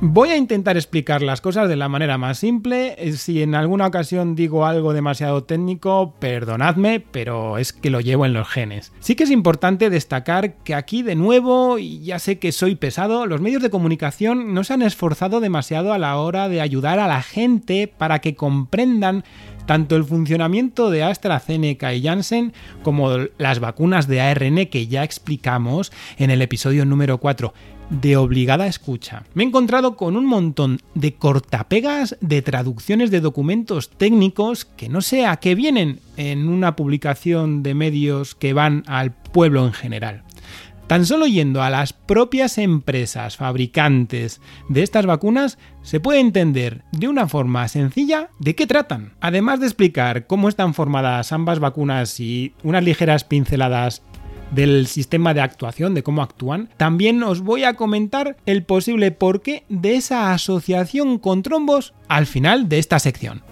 Voy 0.00 0.28
a 0.28 0.36
intentar 0.36 0.76
explicar 0.76 1.22
las 1.22 1.40
cosas 1.40 1.68
de 1.68 1.74
la 1.74 1.88
manera 1.88 2.18
más 2.18 2.38
simple. 2.38 2.94
Eh, 2.98 3.14
si 3.14 3.42
en 3.42 3.56
alguna 3.56 3.88
ocasión 3.88 4.36
digo 4.36 4.64
algo 4.64 4.92
demasiado 4.92 5.42
técnico, 5.42 6.14
perdonadme, 6.20 7.00
pero 7.00 7.58
es 7.58 7.72
que 7.72 7.90
lo 7.90 8.00
llevo 8.00 8.24
en 8.24 8.32
los 8.32 8.46
genes. 8.46 8.92
Sí 9.00 9.16
que 9.16 9.24
es 9.24 9.30
importante 9.32 9.90
destacar 9.90 10.54
que 10.62 10.76
aquí 10.76 11.02
de 11.02 11.16
nuevo, 11.16 11.80
y 11.80 11.98
ya 12.04 12.20
sé 12.20 12.38
que 12.38 12.52
soy 12.52 12.76
pesado, 12.76 13.26
los 13.26 13.40
medios 13.40 13.60
de 13.60 13.70
comunicación 13.70 14.54
no 14.54 14.62
se 14.62 14.74
han 14.74 14.82
esforzado 14.82 15.40
demasiado 15.40 15.92
a 15.92 15.98
la 15.98 16.16
hora 16.16 16.48
de 16.48 16.60
ayudar 16.60 17.00
a 17.00 17.08
la 17.08 17.20
gente 17.20 17.88
para 17.88 18.20
que 18.20 18.36
comprendan 18.36 19.24
tanto 19.66 19.96
el 19.96 20.04
funcionamiento 20.04 20.90
de 20.90 21.02
AstraZeneca 21.02 21.92
y 21.92 22.02
Janssen 22.02 22.52
como 22.84 23.10
las 23.36 23.58
vacunas 23.58 24.06
de 24.06 24.20
ARN 24.20 24.66
que 24.66 24.86
ya 24.86 25.02
explicamos 25.02 25.92
en 26.18 26.30
el 26.30 26.40
episodio 26.40 26.84
número 26.86 27.18
4 27.18 27.52
de 27.90 28.16
obligada 28.16 28.66
escucha. 28.66 29.24
Me 29.34 29.42
he 29.42 29.46
encontrado 29.46 29.96
con 29.96 30.16
un 30.16 30.26
montón 30.26 30.80
de 30.94 31.14
cortapegas 31.14 32.16
de 32.20 32.42
traducciones 32.42 33.10
de 33.10 33.20
documentos 33.20 33.90
técnicos 33.90 34.64
que 34.64 34.88
no 34.88 35.00
sé 35.00 35.26
a 35.26 35.36
qué 35.36 35.54
vienen 35.54 36.00
en 36.16 36.48
una 36.48 36.76
publicación 36.76 37.62
de 37.62 37.74
medios 37.74 38.34
que 38.34 38.52
van 38.52 38.84
al 38.86 39.12
pueblo 39.12 39.66
en 39.66 39.72
general. 39.72 40.24
Tan 40.88 41.04
solo 41.04 41.26
yendo 41.26 41.62
a 41.62 41.68
las 41.68 41.92
propias 41.92 42.56
empresas 42.56 43.36
fabricantes 43.36 44.40
de 44.70 44.82
estas 44.82 45.04
vacunas 45.04 45.58
se 45.82 46.00
puede 46.00 46.18
entender 46.18 46.82
de 46.92 47.08
una 47.08 47.28
forma 47.28 47.68
sencilla 47.68 48.30
de 48.38 48.54
qué 48.54 48.66
tratan. 48.66 49.12
Además 49.20 49.60
de 49.60 49.66
explicar 49.66 50.26
cómo 50.26 50.48
están 50.48 50.72
formadas 50.72 51.30
ambas 51.30 51.58
vacunas 51.58 52.18
y 52.20 52.54
unas 52.62 52.84
ligeras 52.84 53.24
pinceladas 53.24 54.02
del 54.50 54.86
sistema 54.86 55.34
de 55.34 55.40
actuación, 55.40 55.94
de 55.94 56.02
cómo 56.02 56.22
actúan, 56.22 56.68
también 56.76 57.22
os 57.22 57.40
voy 57.40 57.64
a 57.64 57.74
comentar 57.74 58.36
el 58.46 58.62
posible 58.62 59.10
porqué 59.10 59.64
de 59.68 59.96
esa 59.96 60.32
asociación 60.32 61.18
con 61.18 61.42
trombos 61.42 61.94
al 62.08 62.26
final 62.26 62.68
de 62.68 62.78
esta 62.78 62.98
sección. 62.98 63.42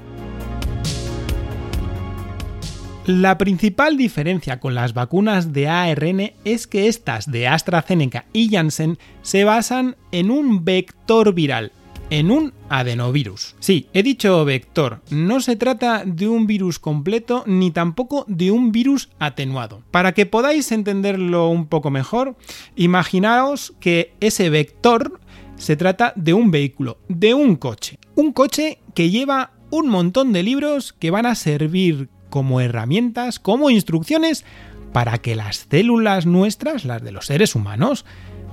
La 3.07 3.39
principal 3.39 3.97
diferencia 3.97 4.59
con 4.59 4.75
las 4.75 4.93
vacunas 4.93 5.53
de 5.53 5.69
ARN 5.69 6.33
es 6.45 6.67
que 6.67 6.89
estas 6.89 7.31
de 7.31 7.47
AstraZeneca 7.47 8.25
y 8.33 8.51
Janssen 8.51 8.99
se 9.23 9.45
basan 9.45 9.95
en 10.11 10.33
un 10.33 10.65
vector 10.65 11.33
viral, 11.33 11.71
en 12.11 12.31
un 12.31 12.53
adenovirus. 12.69 13.57
Sí, 13.59 13.89
he 13.93 14.03
dicho 14.03 14.45
vector, 14.45 15.03
no 15.11 15.41
se 15.41 15.57
trata 15.57 16.05
de 16.05 16.29
un 16.29 16.47
virus 16.47 16.79
completo 16.79 17.45
ni 17.47 17.71
tampoco 17.71 18.25
de 18.29 18.51
un 18.51 18.73
virus 18.73 19.11
atenuado. 19.19 19.83
Para 19.91 20.13
que 20.13 20.27
podáis 20.27 20.71
entenderlo 20.73 21.49
un 21.49 21.67
poco 21.67 21.91
mejor, 21.91 22.37
imaginaos 22.77 23.75
que 23.81 24.15
ese 24.21 24.51
vector 24.51 25.21
se 25.57 25.77
trata 25.77 26.13
de 26.17 26.35
un 26.35 26.51
vehículo, 26.51 26.99
de 27.09 27.35
un 27.35 27.57
coche. 27.57 27.99
Un 28.15 28.33
coche 28.33 28.79
que 28.95 29.11
lleva 29.11 29.53
un 29.71 29.89
montón 29.89 30.33
de 30.33 30.43
libros 30.43 30.93
que 30.93 31.11
van 31.11 31.27
a 31.27 31.35
servir 31.35 32.09
como 32.31 32.61
herramientas, 32.61 33.39
como 33.39 33.71
instrucciones, 33.71 34.45
para 34.93 35.19
que 35.19 35.35
las 35.35 35.67
células 35.71 36.27
nuestras, 36.27 36.85
las 36.85 37.03
de 37.03 37.13
los 37.13 37.27
seres 37.27 37.55
humanos, 37.55 38.05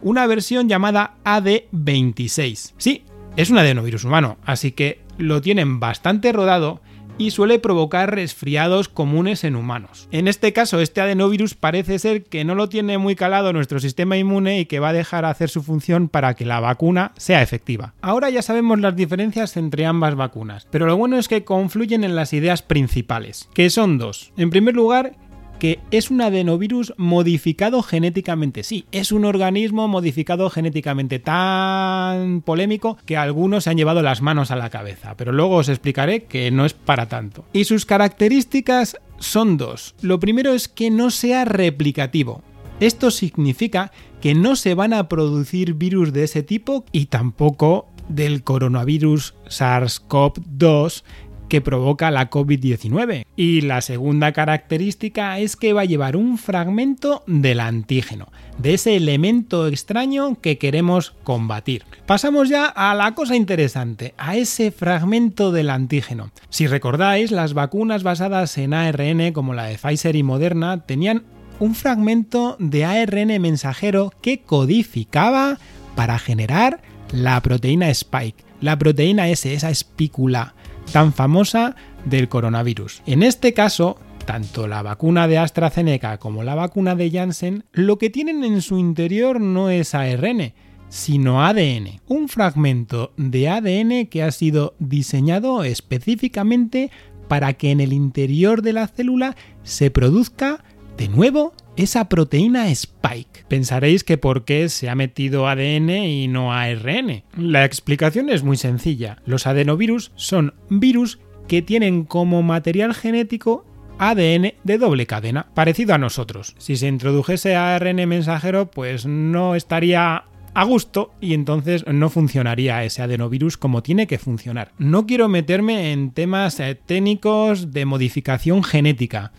una 0.00 0.26
versión 0.26 0.68
llamada 0.68 1.16
AD26. 1.24 2.72
Sí, 2.76 3.04
es 3.36 3.50
un 3.50 3.58
adenovirus 3.58 4.04
humano, 4.04 4.38
así 4.44 4.72
que 4.72 5.01
lo 5.22 5.40
tienen 5.40 5.80
bastante 5.80 6.32
rodado 6.32 6.80
y 7.18 7.30
suele 7.30 7.58
provocar 7.58 8.14
resfriados 8.14 8.88
comunes 8.88 9.44
en 9.44 9.56
humanos. 9.56 10.08
En 10.10 10.28
este 10.28 10.52
caso, 10.52 10.80
este 10.80 11.00
adenovirus 11.00 11.54
parece 11.54 11.98
ser 11.98 12.24
que 12.24 12.44
no 12.44 12.54
lo 12.54 12.68
tiene 12.68 12.98
muy 12.98 13.14
calado 13.14 13.52
nuestro 13.52 13.80
sistema 13.80 14.16
inmune 14.16 14.60
y 14.60 14.66
que 14.66 14.80
va 14.80 14.88
a 14.88 14.94
dejar 14.94 15.24
hacer 15.24 15.48
su 15.48 15.62
función 15.62 16.08
para 16.08 16.34
que 16.34 16.44
la 16.44 16.60
vacuna 16.60 17.12
sea 17.16 17.42
efectiva. 17.42 17.94
Ahora 18.00 18.30
ya 18.30 18.42
sabemos 18.42 18.80
las 18.80 18.96
diferencias 18.96 19.56
entre 19.56 19.86
ambas 19.86 20.14
vacunas, 20.14 20.66
pero 20.70 20.86
lo 20.86 20.96
bueno 20.96 21.18
es 21.18 21.28
que 21.28 21.44
confluyen 21.44 22.04
en 22.04 22.16
las 22.16 22.32
ideas 22.32 22.62
principales, 22.62 23.48
que 23.54 23.70
son 23.70 23.98
dos. 23.98 24.32
En 24.36 24.50
primer 24.50 24.74
lugar, 24.74 25.16
que 25.62 25.78
es 25.92 26.10
un 26.10 26.20
adenovirus 26.20 26.92
modificado 26.96 27.84
genéticamente. 27.84 28.64
Sí, 28.64 28.84
es 28.90 29.12
un 29.12 29.24
organismo 29.24 29.86
modificado 29.86 30.50
genéticamente 30.50 31.20
tan 31.20 32.40
polémico 32.40 32.98
que 33.06 33.16
algunos 33.16 33.62
se 33.62 33.70
han 33.70 33.76
llevado 33.76 34.02
las 34.02 34.22
manos 34.22 34.50
a 34.50 34.56
la 34.56 34.70
cabeza, 34.70 35.16
pero 35.16 35.30
luego 35.30 35.54
os 35.54 35.68
explicaré 35.68 36.24
que 36.24 36.50
no 36.50 36.66
es 36.66 36.72
para 36.72 37.08
tanto. 37.08 37.44
Y 37.52 37.62
sus 37.62 37.86
características 37.86 38.96
son 39.20 39.56
dos. 39.56 39.94
Lo 40.02 40.18
primero 40.18 40.52
es 40.52 40.66
que 40.66 40.90
no 40.90 41.12
sea 41.12 41.44
replicativo. 41.44 42.42
Esto 42.80 43.12
significa 43.12 43.92
que 44.20 44.34
no 44.34 44.56
se 44.56 44.74
van 44.74 44.92
a 44.92 45.08
producir 45.08 45.74
virus 45.74 46.12
de 46.12 46.24
ese 46.24 46.42
tipo 46.42 46.84
y 46.90 47.06
tampoco 47.06 47.86
del 48.08 48.42
coronavirus 48.42 49.34
SARS-CoV-2 49.46 51.04
que 51.52 51.60
provoca 51.60 52.10
la 52.10 52.30
COVID-19. 52.30 53.26
Y 53.36 53.60
la 53.60 53.82
segunda 53.82 54.32
característica 54.32 55.38
es 55.38 55.54
que 55.54 55.74
va 55.74 55.82
a 55.82 55.84
llevar 55.84 56.16
un 56.16 56.38
fragmento 56.38 57.24
del 57.26 57.60
antígeno, 57.60 58.32
de 58.56 58.72
ese 58.72 58.96
elemento 58.96 59.66
extraño 59.66 60.40
que 60.40 60.56
queremos 60.56 61.10
combatir. 61.24 61.84
Pasamos 62.06 62.48
ya 62.48 62.64
a 62.64 62.94
la 62.94 63.14
cosa 63.14 63.36
interesante, 63.36 64.14
a 64.16 64.34
ese 64.34 64.70
fragmento 64.70 65.52
del 65.52 65.68
antígeno. 65.68 66.30
Si 66.48 66.66
recordáis, 66.66 67.30
las 67.30 67.52
vacunas 67.52 68.02
basadas 68.02 68.56
en 68.56 68.72
ARN 68.72 69.34
como 69.34 69.52
la 69.52 69.64
de 69.64 69.76
Pfizer 69.76 70.16
y 70.16 70.22
Moderna 70.22 70.80
tenían 70.86 71.22
un 71.60 71.74
fragmento 71.74 72.56
de 72.60 72.86
ARN 72.86 73.42
mensajero 73.42 74.10
que 74.22 74.40
codificaba 74.40 75.58
para 75.96 76.18
generar 76.18 76.80
la 77.12 77.42
proteína 77.42 77.90
Spike, 77.90 78.42
la 78.62 78.78
proteína 78.78 79.28
S, 79.28 79.52
esa 79.52 79.68
espícula 79.68 80.54
tan 80.92 81.12
famosa 81.12 81.74
del 82.04 82.28
coronavirus. 82.28 83.02
En 83.06 83.22
este 83.22 83.54
caso, 83.54 83.98
tanto 84.26 84.68
la 84.68 84.82
vacuna 84.82 85.26
de 85.26 85.38
AstraZeneca 85.38 86.18
como 86.18 86.44
la 86.44 86.54
vacuna 86.54 86.94
de 86.94 87.10
Janssen 87.10 87.64
lo 87.72 87.98
que 87.98 88.10
tienen 88.10 88.44
en 88.44 88.62
su 88.62 88.78
interior 88.78 89.40
no 89.40 89.70
es 89.70 89.94
ARN, 89.94 90.52
sino 90.88 91.44
ADN, 91.44 92.00
un 92.06 92.28
fragmento 92.28 93.12
de 93.16 93.48
ADN 93.48 94.06
que 94.06 94.22
ha 94.22 94.30
sido 94.30 94.74
diseñado 94.78 95.64
específicamente 95.64 96.90
para 97.28 97.54
que 97.54 97.70
en 97.70 97.80
el 97.80 97.94
interior 97.94 98.60
de 98.60 98.74
la 98.74 98.86
célula 98.86 99.34
se 99.62 99.90
produzca 99.90 100.62
de 100.98 101.08
nuevo 101.08 101.54
esa 101.76 102.08
proteína 102.08 102.68
Spike. 102.70 103.44
Pensaréis 103.48 104.04
que 104.04 104.18
por 104.18 104.44
qué 104.44 104.68
se 104.68 104.88
ha 104.88 104.94
metido 104.94 105.48
ADN 105.48 105.90
y 105.90 106.28
no 106.28 106.52
ARN. 106.52 107.24
La 107.36 107.64
explicación 107.64 108.30
es 108.30 108.42
muy 108.42 108.56
sencilla. 108.56 109.18
Los 109.24 109.46
adenovirus 109.46 110.12
son 110.14 110.54
virus 110.68 111.18
que 111.48 111.62
tienen 111.62 112.04
como 112.04 112.42
material 112.42 112.94
genético 112.94 113.66
ADN 113.98 114.54
de 114.64 114.78
doble 114.78 115.06
cadena, 115.06 115.46
parecido 115.54 115.94
a 115.94 115.98
nosotros. 115.98 116.54
Si 116.58 116.76
se 116.76 116.88
introdujese 116.88 117.56
ARN 117.56 118.08
mensajero, 118.08 118.70
pues 118.70 119.06
no 119.06 119.54
estaría 119.54 120.24
a 120.54 120.64
gusto 120.64 121.12
y 121.20 121.34
entonces 121.34 121.84
no 121.86 122.10
funcionaría 122.10 122.84
ese 122.84 123.02
adenovirus 123.02 123.56
como 123.56 123.82
tiene 123.82 124.06
que 124.06 124.18
funcionar. 124.18 124.72
No 124.78 125.06
quiero 125.06 125.28
meterme 125.28 125.92
en 125.92 126.10
temas 126.10 126.60
eh, 126.60 126.74
técnicos 126.74 127.72
de 127.72 127.86
modificación 127.86 128.62
genética, 128.62 129.32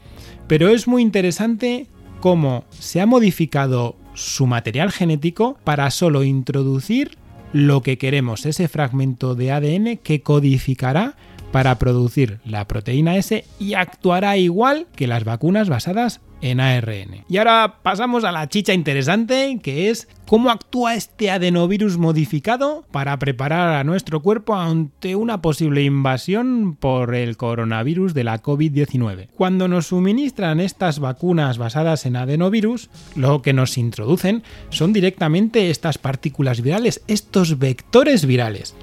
pero 0.47 0.69
es 0.69 0.87
muy 0.87 1.01
interesante 1.01 1.87
cómo 2.23 2.63
se 2.69 3.01
ha 3.01 3.05
modificado 3.05 3.97
su 4.13 4.47
material 4.47 4.93
genético 4.93 5.57
para 5.65 5.91
solo 5.91 6.23
introducir 6.23 7.17
lo 7.51 7.81
que 7.81 7.97
queremos, 7.97 8.45
ese 8.45 8.69
fragmento 8.69 9.35
de 9.35 9.51
ADN 9.51 9.97
que 9.97 10.21
codificará 10.21 11.17
para 11.51 11.77
producir 11.79 12.39
la 12.45 12.65
proteína 12.65 13.17
S 13.17 13.43
y 13.59 13.73
actuará 13.73 14.37
igual 14.37 14.87
que 14.95 15.05
las 15.05 15.25
vacunas 15.25 15.67
basadas 15.67 16.21
en 16.43 16.59
ARN. 16.59 17.23
Y 17.29 17.37
ahora 17.37 17.79
pasamos 17.81 18.25
a 18.25 18.31
la 18.31 18.49
chicha 18.49 18.73
interesante, 18.73 19.59
que 19.63 19.89
es 19.89 20.09
cómo 20.27 20.51
actúa 20.51 20.93
este 20.93 21.31
adenovirus 21.31 21.97
modificado 21.97 22.85
para 22.91 23.17
preparar 23.17 23.75
a 23.75 23.83
nuestro 23.85 24.21
cuerpo 24.21 24.53
ante 24.53 25.15
una 25.15 25.41
posible 25.41 25.83
invasión 25.83 26.75
por 26.75 27.15
el 27.15 27.37
coronavirus 27.37 28.13
de 28.13 28.25
la 28.25 28.43
COVID-19. 28.43 29.29
Cuando 29.35 29.69
nos 29.69 29.87
suministran 29.87 30.59
estas 30.59 30.99
vacunas 30.99 31.57
basadas 31.57 32.05
en 32.05 32.17
adenovirus, 32.17 32.89
lo 33.15 33.41
que 33.41 33.53
nos 33.53 33.77
introducen 33.77 34.43
son 34.69 34.91
directamente 34.91 35.69
estas 35.69 35.97
partículas 35.97 36.61
virales, 36.61 37.03
estos 37.07 37.57
vectores 37.57 38.25
virales. 38.25 38.75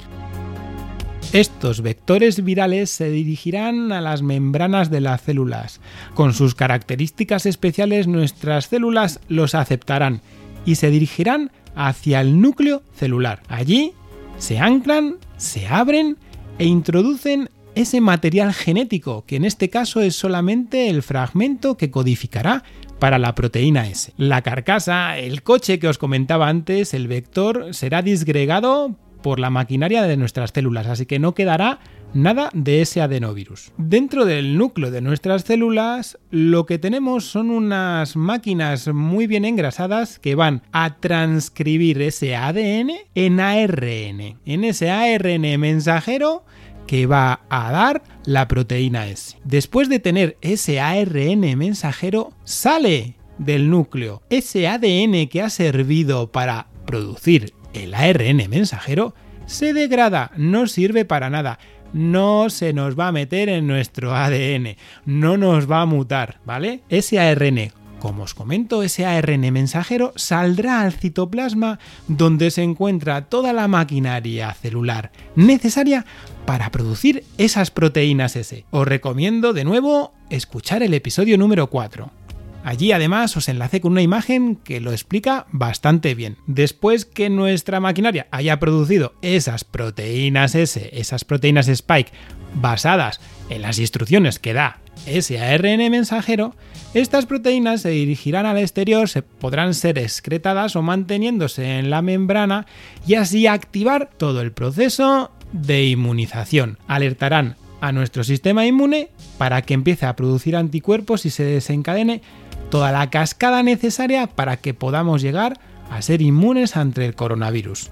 Estos 1.32 1.80
vectores 1.80 2.42
virales 2.42 2.90
se 2.90 3.08
dirigirán 3.08 3.92
a 3.92 4.00
las 4.00 4.20
membranas 4.20 4.90
de 4.90 5.00
las 5.00 5.20
células. 5.20 5.80
Con 6.14 6.34
sus 6.34 6.56
características 6.56 7.46
especiales 7.46 8.08
nuestras 8.08 8.66
células 8.66 9.20
los 9.28 9.54
aceptarán 9.54 10.22
y 10.66 10.74
se 10.74 10.90
dirigirán 10.90 11.52
hacia 11.76 12.20
el 12.20 12.40
núcleo 12.40 12.82
celular. 12.96 13.42
Allí 13.46 13.92
se 14.38 14.58
anclan, 14.58 15.18
se 15.36 15.68
abren 15.68 16.16
e 16.58 16.64
introducen 16.64 17.48
ese 17.76 18.00
material 18.00 18.52
genético, 18.52 19.24
que 19.24 19.36
en 19.36 19.44
este 19.44 19.70
caso 19.70 20.00
es 20.00 20.16
solamente 20.16 20.90
el 20.90 21.00
fragmento 21.04 21.76
que 21.76 21.92
codificará 21.92 22.64
para 22.98 23.20
la 23.20 23.36
proteína 23.36 23.86
S. 23.86 24.12
La 24.16 24.42
carcasa, 24.42 25.16
el 25.16 25.44
coche 25.44 25.78
que 25.78 25.86
os 25.86 25.96
comentaba 25.96 26.48
antes, 26.48 26.92
el 26.92 27.06
vector, 27.06 27.68
será 27.72 28.02
disgregado 28.02 28.96
por 29.22 29.40
la 29.40 29.50
maquinaria 29.50 30.02
de 30.02 30.16
nuestras 30.16 30.50
células, 30.50 30.86
así 30.86 31.06
que 31.06 31.18
no 31.18 31.34
quedará 31.34 31.80
nada 32.14 32.50
de 32.52 32.82
ese 32.82 33.00
adenovirus. 33.00 33.72
Dentro 33.76 34.24
del 34.24 34.56
núcleo 34.56 34.90
de 34.90 35.00
nuestras 35.00 35.42
células 35.42 36.18
lo 36.30 36.66
que 36.66 36.78
tenemos 36.78 37.24
son 37.24 37.50
unas 37.50 38.16
máquinas 38.16 38.88
muy 38.88 39.26
bien 39.26 39.44
engrasadas 39.44 40.18
que 40.18 40.34
van 40.34 40.62
a 40.72 40.96
transcribir 40.96 42.02
ese 42.02 42.36
ADN 42.36 42.90
en 43.14 43.40
ARN, 43.40 44.38
en 44.44 44.64
ese 44.64 44.90
ARN 44.90 45.60
mensajero 45.60 46.44
que 46.86 47.06
va 47.06 47.42
a 47.48 47.70
dar 47.70 48.02
la 48.24 48.48
proteína 48.48 49.06
S. 49.06 49.36
Después 49.44 49.88
de 49.88 50.00
tener 50.00 50.36
ese 50.40 50.80
ARN 50.80 51.56
mensajero, 51.56 52.32
sale 52.44 53.16
del 53.38 53.70
núcleo 53.70 54.22
ese 54.28 54.68
ADN 54.68 55.28
que 55.28 55.40
ha 55.40 55.50
servido 55.50 56.30
para 56.30 56.68
producir 56.86 57.54
el 57.74 57.94
ARN 57.94 58.48
mensajero 58.48 59.14
se 59.46 59.72
degrada, 59.72 60.30
no 60.36 60.66
sirve 60.66 61.04
para 61.04 61.30
nada, 61.30 61.58
no 61.92 62.50
se 62.50 62.72
nos 62.72 62.98
va 62.98 63.08
a 63.08 63.12
meter 63.12 63.48
en 63.48 63.66
nuestro 63.66 64.14
ADN, 64.14 64.76
no 65.06 65.36
nos 65.36 65.70
va 65.70 65.82
a 65.82 65.86
mutar, 65.86 66.40
¿vale? 66.44 66.82
Ese 66.88 67.18
ARN 67.18 67.72
como 68.00 68.24
os 68.24 68.34
comento, 68.34 68.82
ese 68.82 69.06
ARN 69.06 69.52
mensajero 69.52 70.12
saldrá 70.16 70.80
al 70.80 70.92
citoplasma 70.92 71.78
donde 72.08 72.50
se 72.50 72.62
encuentra 72.62 73.26
toda 73.26 73.52
la 73.52 73.68
maquinaria 73.68 74.52
celular 74.54 75.12
necesaria 75.36 76.04
para 76.46 76.70
producir 76.70 77.24
esas 77.38 77.70
proteínas 77.70 78.34
S. 78.34 78.64
Os 78.70 78.88
recomiendo 78.88 79.52
de 79.52 79.64
nuevo 79.64 80.14
escuchar 80.30 80.82
el 80.82 80.94
episodio 80.94 81.38
número 81.38 81.68
4. 81.68 82.19
Allí 82.64 82.92
además 82.92 83.36
os 83.36 83.48
enlacé 83.48 83.80
con 83.80 83.92
una 83.92 84.02
imagen 84.02 84.56
que 84.56 84.80
lo 84.80 84.92
explica 84.92 85.46
bastante 85.50 86.14
bien. 86.14 86.36
Después 86.46 87.04
que 87.04 87.30
nuestra 87.30 87.80
maquinaria 87.80 88.26
haya 88.30 88.60
producido 88.60 89.14
esas 89.22 89.64
proteínas 89.64 90.54
S, 90.54 90.90
esas 90.92 91.24
proteínas 91.24 91.68
Spike 91.68 92.12
basadas 92.54 93.20
en 93.48 93.62
las 93.62 93.78
instrucciones 93.78 94.38
que 94.38 94.52
da 94.52 94.80
ese 95.06 95.40
ARN 95.40 95.90
mensajero, 95.90 96.54
estas 96.92 97.24
proteínas 97.24 97.82
se 97.82 97.90
dirigirán 97.90 98.44
al 98.44 98.58
exterior, 98.58 99.08
se 99.08 99.22
podrán 99.22 99.74
ser 99.74 99.98
excretadas 99.98 100.76
o 100.76 100.82
manteniéndose 100.82 101.78
en 101.78 101.88
la 101.88 102.02
membrana 102.02 102.66
y 103.06 103.14
así 103.14 103.46
activar 103.46 104.10
todo 104.16 104.42
el 104.42 104.52
proceso 104.52 105.30
de 105.52 105.86
inmunización. 105.86 106.78
Alertarán 106.86 107.56
a 107.80 107.92
nuestro 107.92 108.24
sistema 108.24 108.66
inmune 108.66 109.08
para 109.38 109.62
que 109.62 109.74
empiece 109.74 110.06
a 110.06 110.16
producir 110.16 110.56
anticuerpos 110.56 111.24
y 111.24 111.30
se 111.30 111.44
desencadene 111.44 112.20
toda 112.70 112.92
la 112.92 113.10
cascada 113.10 113.62
necesaria 113.62 114.26
para 114.28 114.56
que 114.56 114.74
podamos 114.74 115.22
llegar 115.22 115.58
a 115.90 116.00
ser 116.02 116.22
inmunes 116.22 116.76
ante 116.76 117.04
el 117.04 117.14
coronavirus. 117.14 117.90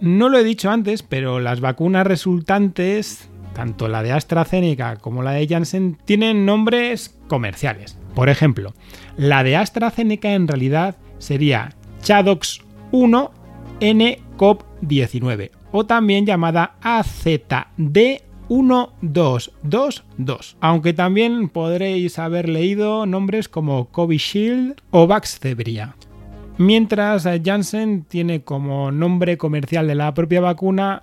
No 0.00 0.28
lo 0.28 0.38
he 0.38 0.44
dicho 0.44 0.70
antes, 0.70 1.02
pero 1.02 1.40
las 1.40 1.60
vacunas 1.60 2.06
resultantes 2.06 3.28
tanto 3.54 3.88
la 3.88 4.02
de 4.02 4.12
AstraZeneca 4.12 4.96
como 4.96 5.22
la 5.22 5.30
de 5.30 5.48
Janssen 5.48 5.96
tienen 6.04 6.44
nombres 6.44 7.18
comerciales. 7.26 7.98
Por 8.14 8.28
ejemplo, 8.28 8.74
la 9.16 9.42
de 9.42 9.56
AstraZeneca 9.56 10.34
en 10.34 10.46
realidad 10.46 10.96
sería 11.18 11.70
Chadox 12.02 12.60
1 12.92 13.30
NCOV19 13.80 15.50
o 15.72 15.86
también 15.86 16.26
llamada 16.26 16.76
AZD 16.82 18.25
1222, 18.48 20.56
aunque 20.60 20.92
también 20.92 21.48
podréis 21.48 22.18
haber 22.18 22.48
leído 22.48 23.06
nombres 23.06 23.48
como 23.48 23.86
Covishield 23.88 24.80
o 24.90 25.06
Vaxzevria. 25.06 25.94
Mientras 26.58 27.28
Janssen 27.44 28.04
tiene 28.04 28.42
como 28.42 28.90
nombre 28.90 29.36
comercial 29.36 29.86
de 29.86 29.94
la 29.94 30.14
propia 30.14 30.40
vacuna 30.40 31.02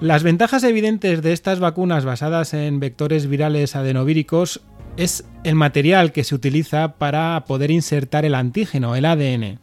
Las 0.00 0.22
ventajas 0.22 0.64
evidentes 0.64 1.22
de 1.22 1.32
estas 1.32 1.60
vacunas 1.60 2.06
basadas 2.06 2.54
en 2.54 2.80
vectores 2.80 3.26
virales 3.26 3.76
adenovíricos 3.76 4.62
es 4.96 5.26
el 5.44 5.56
material 5.56 6.12
que 6.12 6.24
se 6.24 6.34
utiliza 6.34 6.94
para 6.94 7.44
poder 7.46 7.70
insertar 7.70 8.24
el 8.24 8.34
antígeno, 8.34 8.96
el 8.96 9.04
ADN. 9.04 9.58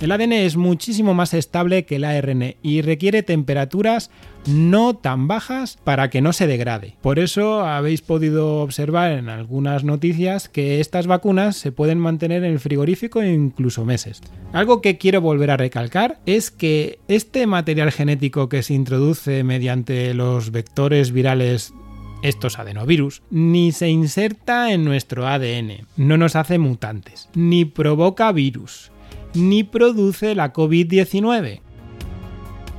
El 0.00 0.12
ADN 0.12 0.32
es 0.32 0.56
muchísimo 0.56 1.12
más 1.12 1.34
estable 1.34 1.84
que 1.84 1.96
el 1.96 2.04
ARN 2.04 2.54
y 2.62 2.82
requiere 2.82 3.24
temperaturas 3.24 4.12
no 4.46 4.94
tan 4.94 5.26
bajas 5.26 5.76
para 5.82 6.08
que 6.08 6.20
no 6.20 6.32
se 6.32 6.46
degrade. 6.46 6.94
Por 7.02 7.18
eso 7.18 7.62
habéis 7.62 8.00
podido 8.00 8.62
observar 8.62 9.10
en 9.10 9.28
algunas 9.28 9.82
noticias 9.82 10.48
que 10.48 10.78
estas 10.78 11.08
vacunas 11.08 11.56
se 11.56 11.72
pueden 11.72 11.98
mantener 11.98 12.44
en 12.44 12.52
el 12.52 12.60
frigorífico 12.60 13.24
incluso 13.24 13.84
meses. 13.84 14.22
Algo 14.52 14.80
que 14.82 14.98
quiero 14.98 15.20
volver 15.20 15.50
a 15.50 15.56
recalcar 15.56 16.20
es 16.26 16.52
que 16.52 17.00
este 17.08 17.48
material 17.48 17.90
genético 17.90 18.48
que 18.48 18.62
se 18.62 18.74
introduce 18.74 19.42
mediante 19.42 20.14
los 20.14 20.52
vectores 20.52 21.10
virales 21.10 21.74
estos 22.22 22.58
adenovirus, 22.60 23.22
ni 23.30 23.72
se 23.72 23.88
inserta 23.88 24.72
en 24.72 24.84
nuestro 24.84 25.26
ADN, 25.26 25.86
no 25.96 26.16
nos 26.16 26.36
hace 26.36 26.58
mutantes, 26.58 27.28
ni 27.34 27.64
provoca 27.64 28.32
virus, 28.32 28.90
ni 29.38 29.64
produce 29.64 30.34
la 30.34 30.52
COVID-19. 30.52 31.60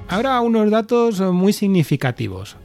Ahora 0.08 0.40
unos 0.42 0.72
datos 0.72 1.20
muy 1.22 1.54
significativos. 1.54 2.58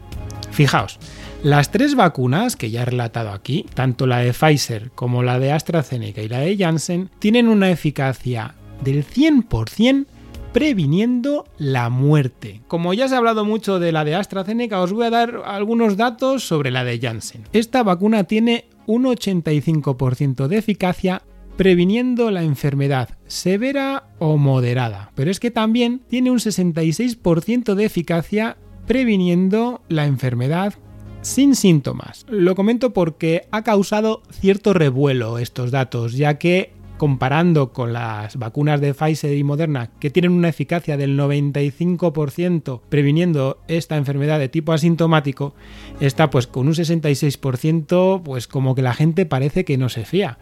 Fijaos, 0.50 0.98
las 1.42 1.70
tres 1.70 1.94
vacunas 1.94 2.56
que 2.56 2.70
ya 2.70 2.82
he 2.82 2.86
relatado 2.86 3.30
aquí, 3.30 3.66
tanto 3.74 4.06
la 4.06 4.18
de 4.18 4.32
Pfizer 4.32 4.90
como 4.94 5.22
la 5.22 5.38
de 5.38 5.52
AstraZeneca 5.52 6.22
y 6.22 6.28
la 6.28 6.40
de 6.40 6.56
Janssen, 6.56 7.10
tienen 7.18 7.48
una 7.48 7.70
eficacia 7.70 8.54
del 8.82 9.04
100% 9.04 10.06
previniendo 10.54 11.44
la 11.58 11.90
muerte. 11.90 12.62
Como 12.68 12.94
ya 12.94 13.08
se 13.08 13.14
ha 13.16 13.18
hablado 13.18 13.44
mucho 13.44 13.80
de 13.80 13.90
la 13.90 14.04
de 14.04 14.14
AstraZeneca, 14.14 14.80
os 14.80 14.92
voy 14.92 15.04
a 15.06 15.10
dar 15.10 15.42
algunos 15.44 15.96
datos 15.96 16.46
sobre 16.46 16.70
la 16.70 16.84
de 16.84 17.00
Janssen. 17.00 17.42
Esta 17.52 17.82
vacuna 17.82 18.24
tiene 18.24 18.66
un 18.86 19.04
85% 19.04 20.46
de 20.46 20.56
eficacia 20.56 21.22
previniendo 21.56 22.30
la 22.30 22.42
enfermedad 22.42 23.10
severa 23.26 24.04
o 24.18 24.36
moderada. 24.36 25.12
Pero 25.14 25.30
es 25.30 25.40
que 25.40 25.50
también 25.50 26.00
tiene 26.08 26.30
un 26.30 26.38
66% 26.38 27.74
de 27.74 27.84
eficacia 27.84 28.56
previniendo 28.86 29.82
la 29.88 30.06
enfermedad 30.06 30.74
sin 31.22 31.54
síntomas. 31.54 32.26
Lo 32.28 32.54
comento 32.54 32.92
porque 32.92 33.48
ha 33.50 33.62
causado 33.62 34.22
cierto 34.30 34.74
revuelo 34.74 35.38
estos 35.38 35.70
datos, 35.70 36.14
ya 36.14 36.38
que 36.38 36.72
comparando 36.96 37.72
con 37.72 37.92
las 37.92 38.36
vacunas 38.36 38.80
de 38.80 38.94
Pfizer 38.94 39.36
y 39.36 39.42
Moderna, 39.42 39.90
que 39.98 40.10
tienen 40.10 40.32
una 40.32 40.48
eficacia 40.48 40.96
del 40.96 41.18
95% 41.18 42.80
previniendo 42.88 43.58
esta 43.68 43.96
enfermedad 43.96 44.38
de 44.38 44.48
tipo 44.48 44.72
asintomático, 44.72 45.54
está 46.00 46.30
pues 46.30 46.46
con 46.46 46.68
un 46.68 46.74
66%, 46.74 48.22
pues 48.22 48.46
como 48.46 48.74
que 48.74 48.82
la 48.82 48.94
gente 48.94 49.26
parece 49.26 49.64
que 49.64 49.76
no 49.76 49.88
se 49.88 50.04
fía. 50.04 50.38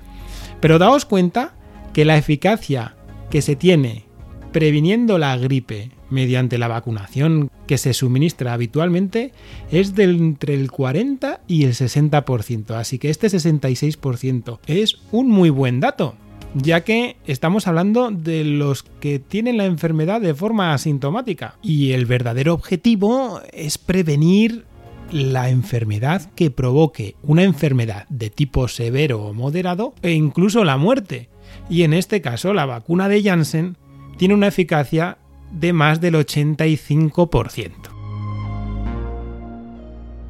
Pero 0.63 0.79
daos 0.79 1.05
cuenta 1.05 1.55
que 1.93 2.05
la 2.05 2.17
eficacia 2.17 2.95
que 3.31 3.43
se 3.43 3.57
tiene 3.57 4.05
previniendo 4.53 5.19
la 5.19 5.37
gripe 5.37 5.91
mediante 6.09 6.57
la 6.57 6.69
vacunación 6.69 7.51
que 7.67 7.79
se 7.79 7.93
suministra 7.93 8.53
habitualmente 8.53 9.33
es 9.73 9.97
de 9.97 10.05
entre 10.05 10.55
el 10.55 10.71
40 10.71 11.41
y 11.49 11.65
el 11.65 11.73
60%, 11.73 12.75
así 12.77 13.01
que 13.01 13.11
este 13.11 13.27
66% 13.27 14.61
es 14.69 14.99
un 15.11 15.31
muy 15.31 15.51
buen 15.51 15.81
dato, 15.81 16.15
ya 16.55 16.85
que 16.85 17.17
estamos 17.27 17.67
hablando 17.67 18.13
de 18.13 18.45
los 18.45 18.85
que 18.85 19.19
tienen 19.19 19.57
la 19.57 19.65
enfermedad 19.65 20.21
de 20.21 20.33
forma 20.33 20.75
asintomática. 20.75 21.57
Y 21.61 21.91
el 21.91 22.07
verdadero 22.07 22.55
objetivo 22.55 23.41
es 23.53 23.79
prevenir 23.79 24.65
la 25.13 25.51
enfermedad 25.51 26.31
que 26.35 26.51
provoque 26.51 27.17
una 27.23 27.43
enfermedad 27.43 28.07
de 28.09 28.31
tipo 28.31 28.67
severo 28.67 29.23
o 29.23 29.35
moderado 29.35 29.95
e 30.03 30.13
incluso 30.13 30.65
la 30.65 30.77
muerte. 30.77 31.29
Y 31.69 31.83
en 31.83 31.93
este 31.93 32.21
caso 32.21 32.55
la 32.55 32.67
vacuna 32.67 33.09
de 33.09 33.23
Janssen 33.23 33.77
tiene 34.17 34.35
una 34.35 34.49
eficacia 34.49 35.19
de 35.53 35.73
más 35.73 36.01
del 36.01 36.15
85%. 36.15 37.73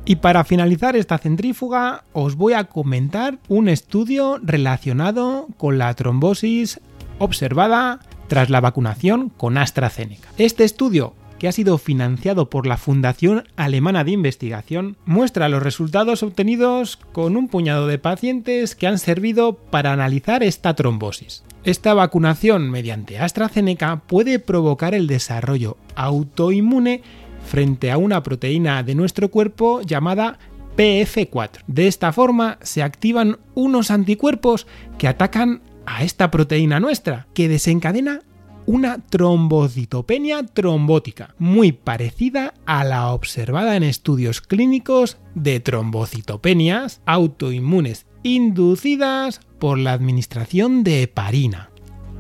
Y 0.04 0.16
para 0.16 0.42
finalizar 0.42 0.96
esta 0.96 1.18
centrífuga 1.18 2.04
os 2.12 2.34
voy 2.34 2.54
a 2.54 2.64
comentar 2.64 3.38
un 3.48 3.68
estudio 3.68 4.40
relacionado 4.42 5.46
con 5.56 5.78
la 5.78 5.94
trombosis 5.94 6.80
observada 7.18 8.00
tras 8.26 8.50
la 8.50 8.60
vacunación 8.60 9.28
con 9.28 9.58
AstraZeneca. 9.58 10.28
Este 10.38 10.64
estudio 10.64 11.14
que 11.42 11.48
ha 11.48 11.52
sido 11.52 11.76
financiado 11.76 12.48
por 12.48 12.68
la 12.68 12.76
Fundación 12.76 13.42
Alemana 13.56 14.04
de 14.04 14.12
Investigación, 14.12 14.96
muestra 15.06 15.48
los 15.48 15.60
resultados 15.60 16.22
obtenidos 16.22 17.00
con 17.10 17.36
un 17.36 17.48
puñado 17.48 17.88
de 17.88 17.98
pacientes 17.98 18.76
que 18.76 18.86
han 18.86 18.96
servido 18.96 19.56
para 19.56 19.92
analizar 19.92 20.44
esta 20.44 20.74
trombosis. 20.74 21.42
Esta 21.64 21.94
vacunación 21.94 22.70
mediante 22.70 23.18
AstraZeneca 23.18 24.02
puede 24.06 24.38
provocar 24.38 24.94
el 24.94 25.08
desarrollo 25.08 25.78
autoinmune 25.96 27.02
frente 27.44 27.90
a 27.90 27.98
una 27.98 28.22
proteína 28.22 28.84
de 28.84 28.94
nuestro 28.94 29.28
cuerpo 29.28 29.82
llamada 29.82 30.38
PF4. 30.76 31.64
De 31.66 31.88
esta 31.88 32.12
forma 32.12 32.58
se 32.62 32.84
activan 32.84 33.38
unos 33.54 33.90
anticuerpos 33.90 34.68
que 34.96 35.08
atacan 35.08 35.60
a 35.86 36.04
esta 36.04 36.30
proteína 36.30 36.78
nuestra, 36.78 37.26
que 37.34 37.48
desencadena 37.48 38.20
una 38.66 38.98
trombocitopenia 38.98 40.44
trombótica, 40.44 41.34
muy 41.38 41.72
parecida 41.72 42.54
a 42.66 42.84
la 42.84 43.12
observada 43.12 43.76
en 43.76 43.82
estudios 43.82 44.40
clínicos 44.40 45.18
de 45.34 45.60
trombocitopenias 45.60 47.00
autoinmunes 47.06 48.06
inducidas 48.22 49.40
por 49.58 49.78
la 49.78 49.92
administración 49.92 50.84
de 50.84 51.02
heparina. 51.02 51.70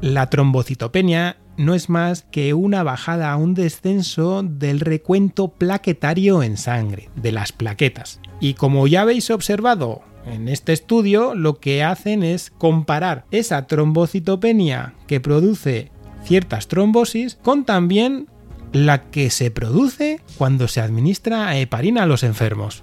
La 0.00 0.30
trombocitopenia 0.30 1.36
no 1.56 1.74
es 1.74 1.88
más 1.88 2.22
que 2.22 2.54
una 2.54 2.82
bajada 2.82 3.36
un 3.36 3.54
descenso 3.54 4.42
del 4.42 4.80
recuento 4.80 5.48
plaquetario 5.48 6.42
en 6.42 6.56
sangre, 6.56 7.08
de 7.14 7.30
las 7.30 7.52
plaquetas. 7.52 8.20
Y 8.40 8.54
como 8.54 8.86
ya 8.86 9.02
habéis 9.02 9.30
observado 9.30 10.02
en 10.26 10.48
este 10.48 10.72
estudio 10.72 11.34
lo 11.34 11.60
que 11.60 11.82
hacen 11.82 12.22
es 12.22 12.50
comparar 12.50 13.26
esa 13.30 13.66
trombocitopenia 13.66 14.94
que 15.06 15.20
produce 15.20 15.91
ciertas 16.24 16.68
trombosis 16.68 17.38
con 17.42 17.64
también 17.64 18.28
la 18.72 19.10
que 19.10 19.30
se 19.30 19.50
produce 19.50 20.20
cuando 20.38 20.68
se 20.68 20.80
administra 20.80 21.58
heparina 21.58 22.04
a 22.04 22.06
los 22.06 22.22
enfermos. 22.22 22.82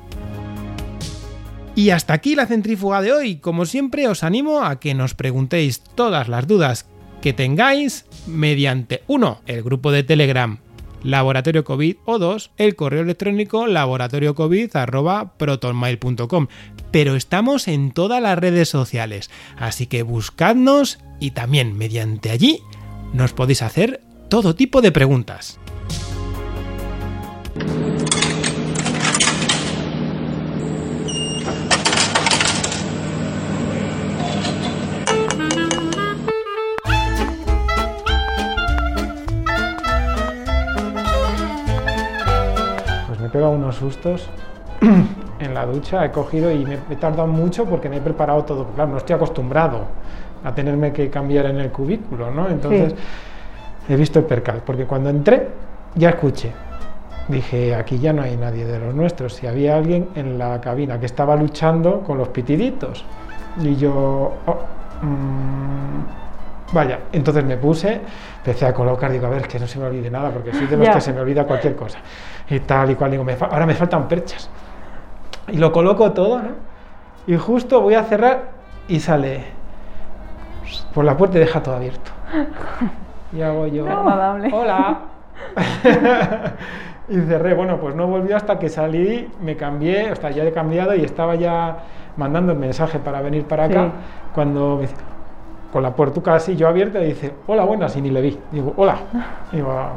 Y 1.76 1.92
hasta 1.92 2.14
aquí 2.14 2.36
la 2.36 2.46
centrífuga 2.46 3.02
de 3.02 3.14
hoy. 3.14 3.38
Como 3.38 3.66
siempre 3.66 4.08
os 4.08 4.24
animo 4.24 4.64
a 4.64 4.80
que 4.80 4.94
nos 4.94 5.14
preguntéis 5.14 5.82
todas 5.82 6.28
las 6.28 6.48
dudas 6.48 6.88
que 7.22 7.34
tengáis 7.34 8.06
mediante 8.28 9.04
1. 9.08 9.42
el 9.46 9.64
grupo 9.64 9.92
de 9.92 10.04
Telegram 10.04 10.60
Laboratorio 11.04 11.64
COVID 11.64 11.96
o 12.06 12.20
2. 12.20 12.52
el 12.58 12.76
correo 12.76 13.04
electrónico 13.04 13.68
laboratoriocovid@protonmail.com. 13.68 16.48
Pero 16.92 17.16
estamos 17.16 17.70
en 17.70 17.92
todas 17.92 18.22
las 18.22 18.38
redes 18.38 18.68
sociales, 18.68 19.32
así 19.58 19.88
que 19.88 20.04
buscadnos 20.04 21.00
y 21.20 21.32
también 21.32 21.78
mediante 21.78 22.32
allí 22.32 22.62
nos 23.14 23.34
podéis 23.34 23.62
hacer 23.62 24.02
todo 24.28 24.56
tipo 24.56 24.82
de 24.82 24.92
preguntas. 24.92 25.60
Pues 43.08 43.20
me 43.20 43.30
pega 43.30 43.50
unos 43.50 43.76
sustos 43.76 44.30
en 45.40 45.54
la 45.54 45.66
ducha, 45.66 46.06
he 46.06 46.12
cogido 46.12 46.52
y 46.52 46.66
me 46.66 46.80
he 46.90 46.96
tardado 46.96 47.28
mucho 47.28 47.66
porque 47.66 47.90
me 47.90 47.98
he 47.98 48.02
preparado 48.02 48.44
todo. 48.44 48.66
Claro, 48.76 48.92
no 48.92 48.98
estoy 48.98 49.16
acostumbrado 49.16 49.88
a 50.44 50.54
tenerme 50.54 50.92
que 50.92 51.10
cambiar 51.10 51.46
en 51.48 51.60
el 51.60 51.72
cubículo, 51.72 52.32
¿no? 52.32 52.48
Entonces 52.50 52.94
he 53.88 53.96
visto 53.96 54.20
el 54.20 54.26
percal, 54.26 54.62
porque 54.66 54.86
cuando 54.86 55.10
entré 55.10 55.48
ya 55.96 56.10
escuché. 56.10 56.52
Dije, 57.28 57.76
aquí 57.76 58.00
ya 58.00 58.12
no 58.12 58.24
hay 58.24 58.36
nadie 58.38 58.66
de 58.66 58.80
los 58.80 58.94
nuestros. 58.96 59.36
Si 59.36 59.46
había 59.46 59.76
alguien 59.78 60.10
en 60.16 60.40
la 60.40 60.60
cabina 60.60 61.00
que 61.00 61.06
estaba 61.06 61.36
luchando 61.36 62.02
con 62.02 62.18
los 62.18 62.30
pitiditos. 62.30 63.06
Y 63.62 63.76
yo, 63.76 64.34
oh, 64.48 64.58
mm, 65.06 66.74
vaya, 66.74 67.00
entonces 67.12 67.44
me 67.44 67.58
puse, 67.58 68.02
empecé 68.38 68.66
a 68.66 68.74
colocar, 68.74 69.12
digo, 69.12 69.28
a 69.28 69.30
ver, 69.30 69.48
que 69.48 69.60
no 69.60 69.68
se 69.68 69.78
me 69.78 69.86
olvide 69.86 70.10
nada, 70.10 70.32
porque 70.32 70.54
soy 70.54 70.66
de 70.66 70.78
los 70.78 70.88
Ya. 70.88 70.94
que 70.94 71.02
se 71.02 71.14
me 71.14 71.22
olvida 71.22 71.46
cualquier 71.46 71.76
cosa. 71.76 72.00
Y 72.50 72.60
tal 72.62 72.90
y 72.92 72.96
cual, 72.96 73.12
digo, 73.12 73.24
me 73.24 73.36
ahora 73.40 73.66
me 73.68 73.76
faltan 73.76 74.08
perchas. 74.08 74.50
Y 75.50 75.58
lo 75.58 75.72
coloco 75.72 76.12
todo, 76.12 76.40
¿no? 76.40 76.50
Y 77.28 77.36
justo 77.38 77.82
voy 77.82 77.94
a 77.94 78.04
cerrar 78.04 78.52
y 78.88 79.00
sale 79.00 79.46
por 80.94 81.06
la 81.06 81.16
puerta 81.18 81.38
y 81.38 81.42
deja 81.42 81.62
todo 81.64 81.76
abierto. 81.76 82.12
Y 83.32 83.44
hago 83.44 83.68
yo, 83.68 83.88
agradable. 83.88 84.50
hola. 84.52 85.00
y 87.10 87.16
cerré, 87.22 87.54
bueno, 87.54 87.78
pues 87.78 87.94
no 87.96 88.08
volvió 88.08 88.36
hasta 88.36 88.58
que 88.58 88.70
salí, 88.70 89.28
me 89.42 89.56
cambié, 89.56 90.10
hasta 90.10 90.32
ya 90.32 90.44
he 90.44 90.52
cambiado 90.52 90.96
y 90.96 91.04
estaba 91.04 91.36
ya 91.36 91.78
mandando 92.18 92.54
el 92.54 92.58
mensaje 92.58 92.98
para 93.00 93.22
venir 93.22 93.44
para 93.46 93.66
acá, 93.66 93.84
Sí. 93.86 93.92
cuando 94.34 94.76
me 94.78 94.82
dice, 94.82 94.96
con 95.72 95.84
la 95.84 95.92
puertuca 95.96 96.34
así 96.34 96.56
yo 96.56 96.68
abierta 96.68 97.00
y 97.02 97.06
dice, 97.10 97.34
hola, 97.48 97.64
buenas, 97.66 97.96
y 97.98 98.02
ni 98.02 98.10
le 98.10 98.22
vi. 98.22 98.40
Digo, 98.52 98.74
hola. 98.78 98.96
Digo, 99.52 99.72
"Ah". 99.72 99.92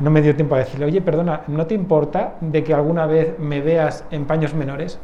no 0.00 0.10
me 0.10 0.20
dio 0.20 0.34
tiempo 0.34 0.54
a 0.56 0.58
decirle, 0.58 0.86
oye, 0.86 1.00
perdona, 1.00 1.42
¿no 1.46 1.64
te 1.66 1.74
importa 1.74 2.34
de 2.40 2.62
que 2.64 2.74
alguna 2.74 3.06
vez 3.06 3.38
me 3.38 3.60
veas 3.60 4.04
en 4.10 4.24
paños 4.26 4.52
menores? 4.52 4.98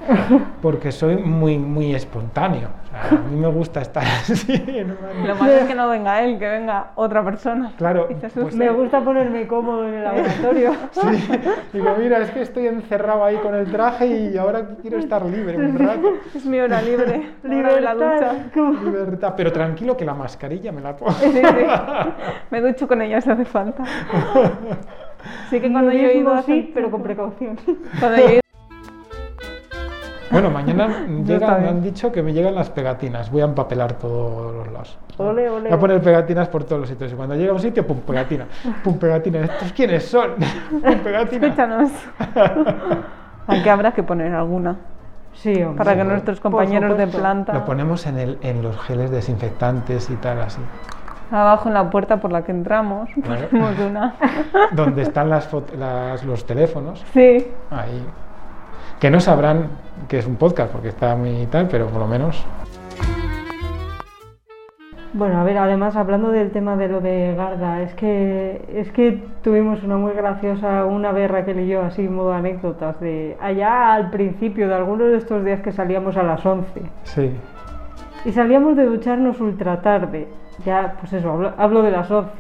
Porque 0.61 0.92
soy 0.92 1.16
muy, 1.16 1.57
muy 1.57 1.94
espontáneo. 1.94 2.68
A 2.94 3.14
mí 3.31 3.37
me 3.37 3.48
gusta 3.48 3.81
estar 3.81 4.02
así. 4.31 4.62
Lo 5.26 5.35
malo 5.37 5.52
es 5.52 5.64
que 5.64 5.74
no 5.74 5.88
venga 5.88 6.22
él, 6.22 6.38
que 6.38 6.48
venga 6.48 6.90
otra 6.94 7.24
persona. 7.24 7.72
Claro, 7.78 8.09
pues-. 8.35 8.55
Me 8.55 8.68
gusta 8.70 9.00
ponerme 9.00 9.46
cómodo 9.46 9.88
en 9.88 9.94
el 9.94 10.05
laboratorio. 10.05 10.72
Sí, 10.92 11.00
digo, 11.72 11.94
mira, 11.98 12.18
es 12.18 12.31
que 12.31 12.42
estoy 12.42 12.66
encerrado 12.66 13.24
ahí 13.24 13.37
con 13.37 13.55
el 13.55 13.70
traje 13.70 14.07
y 14.07 14.37
ahora 14.37 14.66
quiero 14.81 14.98
estar 14.98 15.24
libre 15.24 15.57
un 15.57 15.78
rato. 15.78 16.12
Es 16.35 16.44
mi 16.44 16.59
hora 16.61 16.83
libre. 16.83 17.31
Libre 17.42 17.74
de 17.74 17.81
la 17.81 17.94
ducha. 17.94 18.33
Libertad. 18.85 19.35
pero 19.37 19.52
tranquilo 19.52 19.96
que 19.96 20.05
la 20.05 20.14
mascarilla 20.14 20.70
me 20.72 20.81
la 20.81 20.96
pongo. 20.96 21.12
Sí, 21.12 21.33
sí. 21.33 21.42
Me 22.50 22.61
ducho 22.61 22.87
con 22.87 23.00
ella 23.02 23.20
si 23.20 23.31
hace 23.31 23.44
falta. 23.44 23.85
Sí 25.50 25.61
que 25.61 25.70
cuando 25.70 25.92
yo 25.92 25.98
he 26.09 26.16
ido 26.18 26.31
Nudismo 26.31 26.33
a 26.33 26.42
sí, 26.42 26.52
hacer- 26.61 26.70
pero 26.74 26.90
con 26.90 27.02
precaución. 27.02 27.57
Cuando 28.00 28.18
yo 28.18 28.28
he 28.28 28.41
Bueno, 30.33 30.51
mañana 30.51 30.88
llegan, 31.25 31.62
me 31.62 31.68
han 31.68 31.83
dicho 31.83 32.11
que 32.11 32.23
me 32.23 32.33
llegan 32.33 32.55
las 32.55 32.71
pegatinas. 32.71 33.31
Voy 33.31 33.42
a 33.42 33.45
empapelar 33.45 33.92
todos 33.95 34.55
los 34.55 34.73
lados. 34.73 34.99
Ole, 35.18 35.49
ole. 35.51 35.68
Voy 35.68 35.73
a 35.77 35.79
poner 35.79 36.01
pegatinas 36.01 36.49
por 36.49 36.64
todos 36.64 36.81
los 36.81 36.88
sitios. 36.88 37.12
Y 37.12 37.14
cuando 37.14 37.35
llega 37.35 37.51
a 37.51 37.55
un 37.55 37.61
sitio, 37.61 37.87
pum, 37.87 37.99
pegatina. 38.01 38.47
Pum, 38.83 38.99
pegatina. 38.99 39.40
¿Estos 39.40 39.73
quiénes 39.73 40.05
son? 40.09 40.33
Pum, 40.71 40.99
pegatina. 41.05 41.47
Escúchanos. 41.49 41.90
Aquí 43.47 43.68
habrá 43.68 43.92
que 43.92 44.03
poner 44.03 44.35
alguna. 44.35 44.77
Sí, 45.35 45.62
hombre. 45.62 45.79
Para 45.85 45.97
que 45.97 46.05
nuestros 46.05 46.40
compañeros 46.40 46.97
de 46.97 47.07
planta. 47.07 47.53
Lo 47.53 47.64
ponemos 47.64 48.07
en, 48.07 48.18
el, 48.18 48.38
en 48.42 48.62
los 48.62 48.79
geles 48.81 49.11
desinfectantes 49.11 50.11
y 50.11 50.16
tal, 50.16 50.40
así. 50.42 50.61
Abajo 51.31 51.68
en 51.68 51.75
la 51.75 51.88
puerta 51.88 52.18
por 52.18 52.31
la 52.31 52.42
que 52.45 52.53
entramos. 52.53 53.09
Ponemos 53.25 53.79
una. 53.79 54.14
Donde 54.73 55.03
están 55.03 55.31
las, 55.31 55.49
las- 55.79 56.23
los 56.25 56.45
teléfonos. 56.47 57.03
Sí. 57.14 57.47
Ahí. 57.71 58.05
Que 59.03 59.11
no 59.11 59.19
sabrán 59.19 59.67
que 60.09 60.19
es 60.21 60.27
un 60.29 60.37
podcast 60.37 60.71
porque 60.71 60.91
está 60.91 61.17
muy 61.17 61.47
tal, 61.47 61.67
pero 61.67 61.88
por 61.88 61.99
lo 61.99 62.07
menos. 62.07 62.47
Bueno, 65.12 65.41
a 65.41 65.43
ver, 65.45 65.59
además 65.59 65.97
hablando 65.97 66.31
del 66.31 66.53
tema 66.53 66.77
de 66.77 66.87
lo 66.87 67.01
de 67.01 67.35
Garda, 67.37 67.83
es 67.83 67.93
que 67.95 68.65
es 68.77 68.93
que 68.93 69.21
tuvimos 69.43 69.83
una 69.83 69.97
muy 69.97 70.12
graciosa, 70.12 70.85
una 70.87 71.11
vez 71.11 71.29
Raquel 71.29 71.59
y 71.59 71.67
yo, 71.67 71.83
así 71.83 72.03
en 72.03 72.15
modo 72.15 72.33
anécdotas, 72.33 73.01
de 73.01 73.37
allá 73.41 73.93
al 73.93 74.11
principio 74.11 74.69
de 74.69 74.75
algunos 74.77 75.09
de 75.11 75.17
estos 75.17 75.45
días 75.45 75.61
que 75.62 75.73
salíamos 75.73 76.17
a 76.17 76.23
las 76.23 76.47
11 76.47 76.83
Sí. 77.03 77.33
y 78.25 78.31
salíamos 78.31 78.77
de 78.77 78.85
ducharnos 78.87 79.41
ultra 79.41 79.83
tarde, 79.83 80.29
ya 80.65 80.95
pues 81.01 81.12
eso, 81.12 81.29
hablo, 81.33 81.53
hablo 81.59 81.83
de 81.83 81.91
las 81.91 82.09
11, 82.09 82.31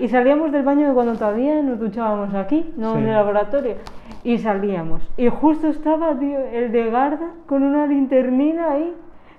y 0.00 0.08
salíamos 0.08 0.52
del 0.52 0.64
baño 0.64 0.86
de 0.88 0.92
cuando 0.92 1.14
todavía 1.14 1.62
nos 1.62 1.80
duchábamos 1.80 2.34
aquí, 2.34 2.74
no 2.76 2.92
en 2.96 3.04
Sí. 3.04 3.08
el 3.08 3.14
laboratorio, 3.14 3.74
y 4.24 4.38
salíamos, 4.38 5.02
y 5.16 5.28
justo 5.28 5.68
estaba 5.68 6.18
tío, 6.18 6.38
el 6.52 6.72
de 6.72 6.90
Garda 6.90 7.28
con 7.46 7.62
una 7.62 7.86
linternina 7.86 8.72
ahí, 8.72 8.92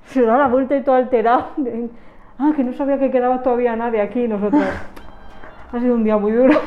se 0.05 0.21
da 0.21 0.37
la 0.37 0.47
vuelta 0.47 0.77
y 0.77 0.83
todo 0.83 0.95
alterado. 0.95 1.47
de, 1.57 1.89
ah, 2.39 2.53
que 2.55 2.63
no 2.63 2.71
sabía 2.73 2.97
que 2.99 3.11
quedaba 3.11 3.41
todavía 3.43 3.75
nadie 3.75 3.99
aquí 4.01 4.27
nosotros. 4.27 4.63
ha 5.73 5.79
sido 5.79 5.95
un 5.95 6.03
día 6.03 6.17
muy 6.17 6.31
duro. 6.31 6.53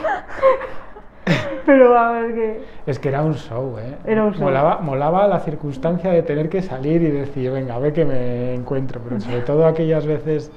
Pero 1.67 1.99
a 1.99 2.13
ver 2.13 2.35
que. 2.35 2.61
Es 2.87 2.99
que 2.99 3.11
era 3.11 3.23
un 3.23 3.35
show, 3.35 3.77
¿eh? 3.79 3.95
Era 4.07 4.25
un 4.25 4.33
show. 4.33 4.43
Molaba, 4.45 4.79
molaba 4.81 5.27
la 5.29 5.41
circunstancia 5.41 6.11
de 6.11 6.23
tener 6.23 6.49
que 6.49 6.63
salir 6.63 7.03
y 7.03 7.11
decir, 7.11 7.51
venga, 7.51 7.75
a 7.75 7.79
ver 7.79 7.93
que 7.93 8.07
me 8.07 8.55
encuentro. 8.55 9.01
Pero 9.07 9.21
sobre 9.21 9.41
todo 9.43 9.67
aquellas 9.67 10.07
veces 10.07 10.51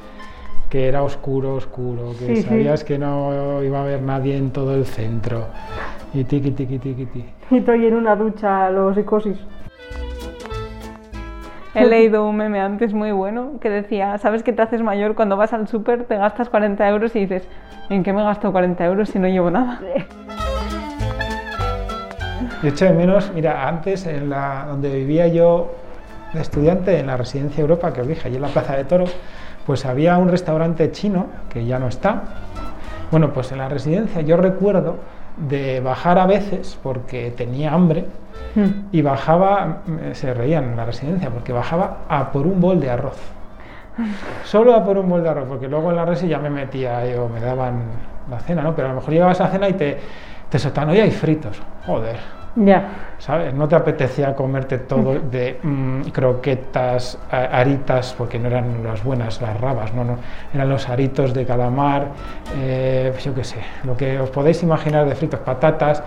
que 0.69 0.87
era 0.87 1.03
oscuro, 1.03 1.55
oscuro, 1.55 2.11
que 2.17 2.27
Sí, 2.27 2.35
sí. 2.37 2.43
sabías 2.43 2.85
que 2.85 2.97
no 2.97 3.61
iba 3.61 3.79
a 3.79 3.81
haber 3.83 4.01
nadie 4.01 4.37
en 4.37 4.51
todo 4.51 4.73
el 4.73 4.85
centro. 4.85 5.47
Y 6.13 6.25
tiki, 6.25 6.51
tiki, 6.51 6.77
tiki, 6.77 7.05
tiki. 7.05 7.33
Y 7.51 7.57
estoy 7.57 7.85
en 7.85 7.95
una 7.95 8.15
ducha, 8.15 8.69
los 8.69 8.95
psicosis. 8.95 9.37
He 11.73 11.85
leído 11.85 12.27
un 12.27 12.35
meme 12.35 12.59
antes 12.59 12.93
muy 12.93 13.13
bueno 13.13 13.53
que 13.61 13.69
decía, 13.69 14.17
¿sabes 14.17 14.43
que 14.43 14.51
te 14.51 14.61
haces 14.61 14.81
mayor 14.81 15.15
cuando 15.15 15.37
vas 15.37 15.53
al 15.53 15.69
súper, 15.69 16.03
te 16.03 16.17
gastas 16.17 16.49
40 16.49 16.89
euros 16.89 17.15
y 17.15 17.21
dices, 17.21 17.47
¿en 17.89 18.03
qué 18.03 18.11
me 18.11 18.23
gasto 18.23 18.51
40 18.51 18.85
euros 18.85 19.07
si 19.07 19.19
no 19.19 19.29
llevo 19.29 19.49
nada? 19.49 19.79
Yo 22.61 22.69
echo 22.69 22.83
de 22.83 22.91
menos, 22.91 23.31
mira, 23.33 23.69
antes 23.69 24.05
en 24.05 24.29
la, 24.29 24.65
donde 24.67 24.93
vivía 24.93 25.27
yo 25.27 25.71
de 26.33 26.41
estudiante, 26.41 26.99
en 26.99 27.07
la 27.07 27.15
residencia 27.15 27.61
Europa, 27.61 27.93
que 27.93 28.01
os 28.01 28.07
dije, 28.07 28.27
allí 28.27 28.35
en 28.35 28.41
la 28.41 28.49
Plaza 28.49 28.75
de 28.75 28.83
Toro, 28.83 29.05
pues 29.65 29.85
había 29.85 30.17
un 30.17 30.27
restaurante 30.27 30.91
chino, 30.91 31.27
que 31.49 31.65
ya 31.65 31.79
no 31.79 31.87
está. 31.87 32.23
Bueno, 33.11 33.31
pues 33.31 33.53
en 33.53 33.59
la 33.59 33.69
residencia 33.69 34.21
yo 34.21 34.35
recuerdo 34.35 34.97
de 35.37 35.79
bajar 35.79 36.19
a 36.19 36.25
veces 36.25 36.77
porque 36.81 37.31
tenía 37.31 37.73
hambre 37.73 38.05
y 38.91 39.01
bajaba, 39.01 39.81
mm, 39.85 40.13
se 40.13 40.33
reían 40.33 40.65
en 40.65 40.77
la 40.77 40.85
residencia, 40.85 41.29
porque 41.29 41.53
bajaba 41.53 41.99
a 42.09 42.31
por 42.31 42.47
un 42.47 42.59
bol 42.59 42.79
de 42.79 42.89
arroz. 42.89 43.17
Solo 44.43 44.75
a 44.75 44.83
por 44.83 44.97
un 44.97 45.09
bol 45.09 45.23
de 45.23 45.29
arroz, 45.29 45.47
porque 45.47 45.67
luego 45.67 45.89
en 45.89 45.95
la 45.95 46.05
resi 46.05 46.27
ya 46.27 46.39
me 46.39 46.49
metía 46.49 47.05
yo, 47.05 47.29
me 47.29 47.39
daban 47.39 47.83
la 48.29 48.39
cena, 48.39 48.61
¿no? 48.61 48.75
Pero 48.75 48.87
a 48.87 48.91
lo 48.91 48.95
mejor 48.99 49.13
llegabas 49.13 49.41
a 49.41 49.47
cena 49.47 49.69
y 49.69 49.73
te, 49.73 49.97
te 50.49 50.59
soltaban, 50.59 50.89
oye, 50.89 51.01
hay 51.01 51.11
fritos. 51.11 51.61
Joder, 51.85 52.17
Ya. 52.55 52.89
¿sabes? 53.17 53.53
No 53.53 53.67
te 53.67 53.75
apetecía 53.75 54.35
comerte 54.35 54.77
todo 54.79 55.13
de 55.19 55.59
mm, 55.63 56.01
croquetas, 56.11 57.17
a- 57.31 57.59
aritas, 57.59 58.13
porque 58.17 58.37
no 58.39 58.47
eran 58.47 58.83
las 58.83 59.03
buenas, 59.03 59.41
las 59.41 59.59
rabas, 59.59 59.93
no, 59.93 60.03
no. 60.03 60.17
Eran 60.53 60.67
los 60.69 60.89
aritos 60.89 61.33
de 61.33 61.45
calamar, 61.45 62.07
eh, 62.57 63.13
yo 63.23 63.33
qué 63.33 63.43
sé, 63.43 63.57
lo 63.85 63.95
que 63.95 64.19
os 64.19 64.29
podéis 64.29 64.61
imaginar 64.63 65.07
de 65.07 65.15
fritos, 65.15 65.39
patatas. 65.39 66.03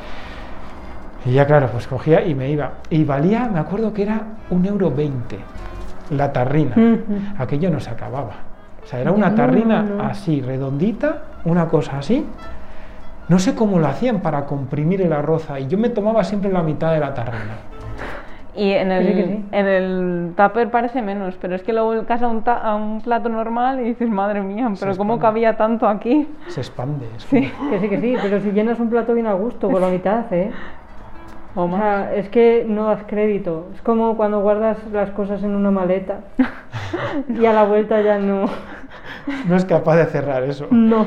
Y 1.25 1.33
ya 1.33 1.47
claro, 1.47 1.69
pues 1.73 1.87
cogía 1.87 2.23
y 2.25 2.35
me 2.35 2.51
iba. 2.51 2.71
Y 2.91 3.05
valía, 3.05 3.49
me 3.51 3.59
acuerdo 3.59 3.93
que 3.95 4.03
era 4.03 4.21
un 4.51 4.65
euro 4.67 4.91
veinte. 4.91 5.39
la 6.11 6.31
tarrina. 6.31 6.77
Aquello 7.39 7.71
no 7.71 7.81
se 7.81 7.89
acababa. 7.89 8.33
O 8.85 8.87
sea, 8.87 9.01
era 9.01 9.11
una 9.11 9.31
No, 9.31 9.35
tarrina 9.37 9.83
no. 9.83 10.03
así, 10.03 10.43
redondita, 10.43 11.23
una 11.47 11.67
cosa 11.69 11.97
así. 11.99 12.27
No 13.29 13.39
sé 13.39 13.55
cómo 13.55 13.79
lo 13.79 13.87
hacían 13.87 14.21
para 14.21 14.45
comprimir 14.47 15.01
el 15.03 15.13
arroz 15.13 15.51
ahí. 15.51 15.67
Yo 15.67 15.79
me 15.79 15.89
tomaba 15.89 16.25
siempre 16.25 16.53
la 16.53 16.63
mitad 16.63 16.93
de 16.93 17.01
la 17.01 17.15
tarrina. 17.15 17.55
Y 18.57 18.71
en 18.71 18.93
el, 18.93 19.07
Sí, 19.07 19.45
en 19.51 19.67
el 19.67 20.33
tupper 20.37 20.71
parece 20.71 21.03
menos, 21.03 21.35
pero 21.41 21.57
es 21.57 21.63
que 21.65 21.73
luego 21.73 21.89
vuelcas 21.89 22.23
a 22.23 22.29
un, 22.29 22.43
ta- 22.43 22.59
a 22.59 22.77
un 22.77 23.01
plato 23.01 23.29
normal 23.29 23.81
y 23.81 23.85
dices, 23.85 24.09
madre 24.09 24.43
mía, 24.43 24.71
pero 24.79 24.97
¿cómo 24.97 25.19
cabía 25.19 25.57
tanto 25.57 25.89
aquí? 25.89 26.29
Se 26.49 26.61
expande. 26.61 27.07
es 27.17 27.25
Sí. 27.25 27.51
como- 27.59 27.71
Que 27.71 27.81
sí, 27.81 27.89
que 27.89 28.01
sí, 28.01 28.17
pero 28.23 28.41
si 28.41 28.53
llenas 28.53 28.79
un 28.79 28.91
plato 28.91 29.13
bien 29.13 29.27
a 29.27 29.33
gusto 29.33 29.69
con 29.69 29.81
la 29.81 29.89
mitad, 29.89 30.33
¿eh? 30.33 30.53
O 31.57 31.63
O 31.63 31.69
más. 31.69 31.81
sea, 31.81 32.15
es 32.15 32.29
que 32.31 32.65
no 32.69 32.87
das 32.87 33.03
crédito. 33.07 33.69
Es 33.75 33.81
como 33.83 34.17
cuando 34.17 34.41
guardas 34.41 34.77
las 34.93 35.11
cosas 35.11 35.43
en 35.45 35.55
una 35.55 35.71
maleta 35.71 36.19
y 37.29 37.47
a 37.47 37.53
la 37.53 37.65
vuelta 37.65 38.01
ya 38.03 38.19
no. 38.19 38.47
No 39.49 39.57
es 39.57 39.65
capaz 39.65 39.97
de 39.97 40.07
cerrar 40.07 40.43
eso. 40.45 40.67
No. 40.71 41.07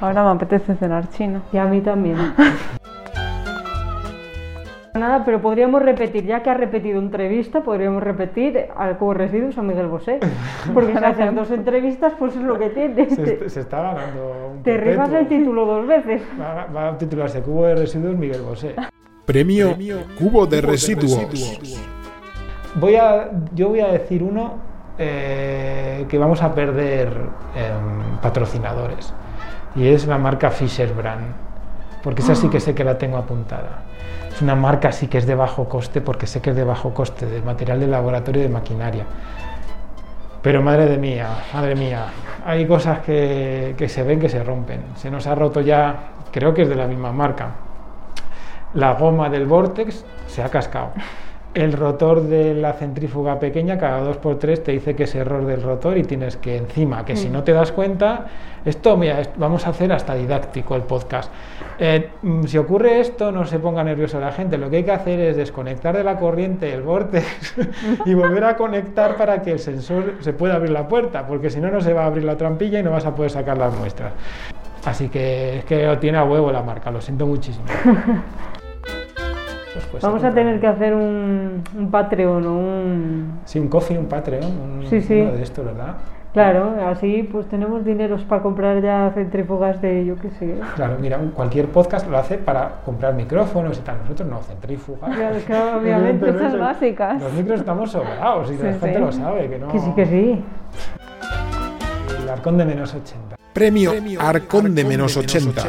Ahora 0.00 0.24
me 0.24 0.30
apetece 0.30 0.74
cenar 0.76 1.08
chino. 1.10 1.42
Y 1.52 1.58
a 1.58 1.64
mí 1.66 1.80
también. 1.80 2.16
Nada, 4.94 5.24
pero 5.24 5.40
podríamos 5.40 5.82
repetir, 5.82 6.26
ya 6.26 6.42
que 6.42 6.50
ha 6.50 6.54
repetido 6.54 6.98
entrevista, 6.98 7.62
podríamos 7.62 8.02
repetir 8.02 8.66
al 8.76 8.98
Cubo 8.98 9.14
Residuos 9.14 9.56
a 9.56 9.62
Miguel 9.62 9.86
Bosé. 9.86 10.18
Porque 10.74 10.92
si 10.98 11.04
haces 11.04 11.34
dos 11.34 11.50
entrevistas, 11.52 12.12
pues 12.18 12.34
es 12.36 12.42
lo 12.42 12.58
que 12.58 12.70
tiene. 12.70 13.08
Se, 13.08 13.22
Te, 13.22 13.32
est- 13.34 13.48
se 13.48 13.60
está 13.60 13.80
ganando 13.82 14.50
un 14.52 14.62
te 14.62 14.76
rifas 14.76 15.12
el 15.12 15.28
título 15.28 15.64
dos 15.64 15.86
veces. 15.86 16.22
Va, 16.38 16.66
va 16.66 16.88
a 16.88 16.98
titularse 16.98 17.40
Cubo 17.40 17.66
de 17.66 17.76
Residuos 17.76 18.16
Miguel 18.16 18.42
Bosé. 18.42 18.74
Premio 19.24 19.76
Cubo 20.18 20.46
de 20.46 20.60
Residuos. 20.60 21.26
Voy 22.74 22.96
a, 22.96 23.30
yo 23.54 23.68
voy 23.68 23.80
a 23.80 23.88
decir 23.88 24.22
uno 24.24 24.54
eh, 24.98 26.04
que 26.08 26.18
vamos 26.18 26.42
a 26.42 26.52
perder 26.54 27.08
em, 27.56 28.16
patrocinadores 28.20 29.14
y 29.74 29.88
es 29.88 30.06
la 30.06 30.18
marca 30.18 30.50
Fisher 30.50 30.92
Brand, 30.92 31.34
porque 32.02 32.22
esa 32.22 32.34
sí 32.34 32.48
que 32.48 32.60
sé 32.60 32.74
que 32.74 32.84
la 32.84 32.98
tengo 32.98 33.16
apuntada. 33.16 33.82
Es 34.32 34.42
una 34.42 34.54
marca 34.54 34.92
sí 34.92 35.06
que 35.06 35.18
es 35.18 35.26
de 35.26 35.34
bajo 35.34 35.68
coste, 35.68 36.00
porque 36.00 36.26
sé 36.26 36.40
que 36.40 36.50
es 36.50 36.56
de 36.56 36.64
bajo 36.64 36.94
coste, 36.94 37.26
de 37.26 37.42
material 37.42 37.80
de 37.80 37.86
laboratorio 37.86 38.42
y 38.42 38.44
de 38.44 38.50
maquinaria. 38.50 39.04
Pero 40.42 40.62
madre 40.62 40.86
de 40.86 40.96
mía, 40.96 41.28
madre 41.52 41.74
mía, 41.74 42.06
hay 42.44 42.66
cosas 42.66 43.00
que, 43.00 43.74
que 43.76 43.88
se 43.88 44.02
ven 44.02 44.18
que 44.18 44.28
se 44.28 44.42
rompen. 44.42 44.82
Se 44.96 45.10
nos 45.10 45.26
ha 45.26 45.34
roto 45.34 45.60
ya, 45.60 46.12
creo 46.32 46.54
que 46.54 46.62
es 46.62 46.68
de 46.68 46.76
la 46.76 46.86
misma 46.86 47.12
marca, 47.12 47.50
la 48.74 48.94
goma 48.94 49.28
del 49.28 49.46
Vortex 49.46 50.04
se 50.26 50.42
ha 50.42 50.48
cascado. 50.48 50.92
El 51.52 51.72
rotor 51.72 52.22
de 52.22 52.54
la 52.54 52.74
centrífuga 52.74 53.40
pequeña 53.40 53.76
cada 53.76 54.04
2x3 54.04 54.62
te 54.62 54.72
dice 54.72 54.94
que 54.94 55.04
es 55.04 55.14
error 55.16 55.44
del 55.44 55.62
rotor 55.62 55.98
y 55.98 56.04
tienes 56.04 56.36
que 56.36 56.56
encima, 56.56 57.04
que 57.04 57.16
si 57.16 57.28
no 57.28 57.42
te 57.42 57.52
das 57.52 57.72
cuenta, 57.72 58.26
esto, 58.64 58.96
mira, 58.96 59.20
vamos 59.36 59.66
a 59.66 59.70
hacer 59.70 59.92
hasta 59.92 60.14
didáctico 60.14 60.76
el 60.76 60.82
podcast. 60.82 61.32
Eh, 61.78 62.10
mm, 62.22 62.44
si 62.44 62.56
ocurre 62.56 63.00
esto, 63.00 63.32
no 63.32 63.44
se 63.46 63.58
ponga 63.58 63.82
nerviosa 63.82 64.20
la 64.20 64.30
gente, 64.30 64.58
lo 64.58 64.70
que 64.70 64.76
hay 64.76 64.84
que 64.84 64.92
hacer 64.92 65.18
es 65.18 65.36
desconectar 65.36 65.96
de 65.96 66.04
la 66.04 66.18
corriente 66.18 66.72
el 66.72 66.82
Vortex 66.82 67.54
y 68.04 68.14
volver 68.14 68.44
a 68.44 68.56
conectar 68.56 69.16
para 69.16 69.42
que 69.42 69.50
el 69.50 69.58
sensor 69.58 70.18
se 70.20 70.32
pueda 70.32 70.54
abrir 70.54 70.70
la 70.70 70.86
puerta, 70.86 71.26
porque 71.26 71.50
si 71.50 71.58
no, 71.58 71.70
no 71.70 71.80
se 71.80 71.92
va 71.92 72.04
a 72.04 72.06
abrir 72.06 72.24
la 72.24 72.36
trampilla 72.36 72.78
y 72.78 72.84
no 72.84 72.92
vas 72.92 73.06
a 73.06 73.14
poder 73.14 73.32
sacar 73.32 73.58
las 73.58 73.76
muestras. 73.76 74.12
Así 74.84 75.08
que 75.08 75.58
es 75.58 75.64
que 75.64 75.84
lo 75.84 75.98
tiene 75.98 76.18
a 76.18 76.24
huevo 76.24 76.52
la 76.52 76.62
marca, 76.62 76.92
lo 76.92 77.00
siento 77.00 77.26
muchísimo. 77.26 77.64
Pues, 79.72 79.86
pues, 79.86 80.02
Vamos 80.02 80.24
a 80.24 80.32
tener 80.32 80.58
que 80.60 80.66
hacer 80.66 80.94
un, 80.94 81.62
un 81.78 81.90
Patreon 81.90 82.46
o 82.46 82.56
un... 82.58 83.40
Sí, 83.44 83.58
un 83.60 83.68
coffee, 83.68 83.96
un 83.98 84.06
Patreon, 84.06 84.44
un, 84.44 84.86
Sí, 84.88 85.00
sí. 85.00 85.20
uno 85.20 85.32
de 85.32 85.42
estos, 85.42 85.64
¿verdad? 85.64 85.94
Claro, 86.32 86.74
así 86.86 87.28
pues 87.30 87.46
tenemos 87.48 87.84
dineros 87.84 88.22
para 88.22 88.40
comprar 88.40 88.80
ya 88.80 89.10
centrífugas 89.14 89.82
de 89.82 90.04
yo 90.06 90.14
qué 90.16 90.30
sé. 90.30 90.54
Claro, 90.76 90.96
mira, 91.00 91.18
cualquier 91.34 91.66
podcast 91.66 92.08
lo 92.08 92.18
hace 92.18 92.38
para 92.38 92.82
comprar 92.84 93.14
micrófonos 93.14 93.78
y 93.78 93.80
tal. 93.80 93.98
Nosotros 94.02 94.28
no, 94.28 94.38
centrífugas. 94.42 95.12
Claro, 95.16 95.36
claro, 95.44 95.78
obviamente. 95.78 96.32
Cosas 96.32 96.56
básicas. 96.56 97.20
Los 97.20 97.32
micros 97.32 97.58
estamos 97.60 97.90
sobrados 97.90 98.48
y 98.48 98.52
la 98.62 98.72
Sí, 98.74 98.78
gente 98.78 98.94
sí. 98.94 99.00
lo 99.00 99.10
sabe, 99.12 99.48
que 99.50 99.58
no. 99.58 99.68
Que 99.72 99.78
sí, 99.80 99.92
que 99.96 100.06
sí. 100.06 100.44
El 102.22 102.28
arcón 102.28 102.58
de 102.58 102.64
menos 102.64 102.94
80. 102.94 103.36
Premio 103.52 103.92
Arcón 104.20 104.72
de 104.74 104.84
menos 104.84 105.16
80. 105.16 105.62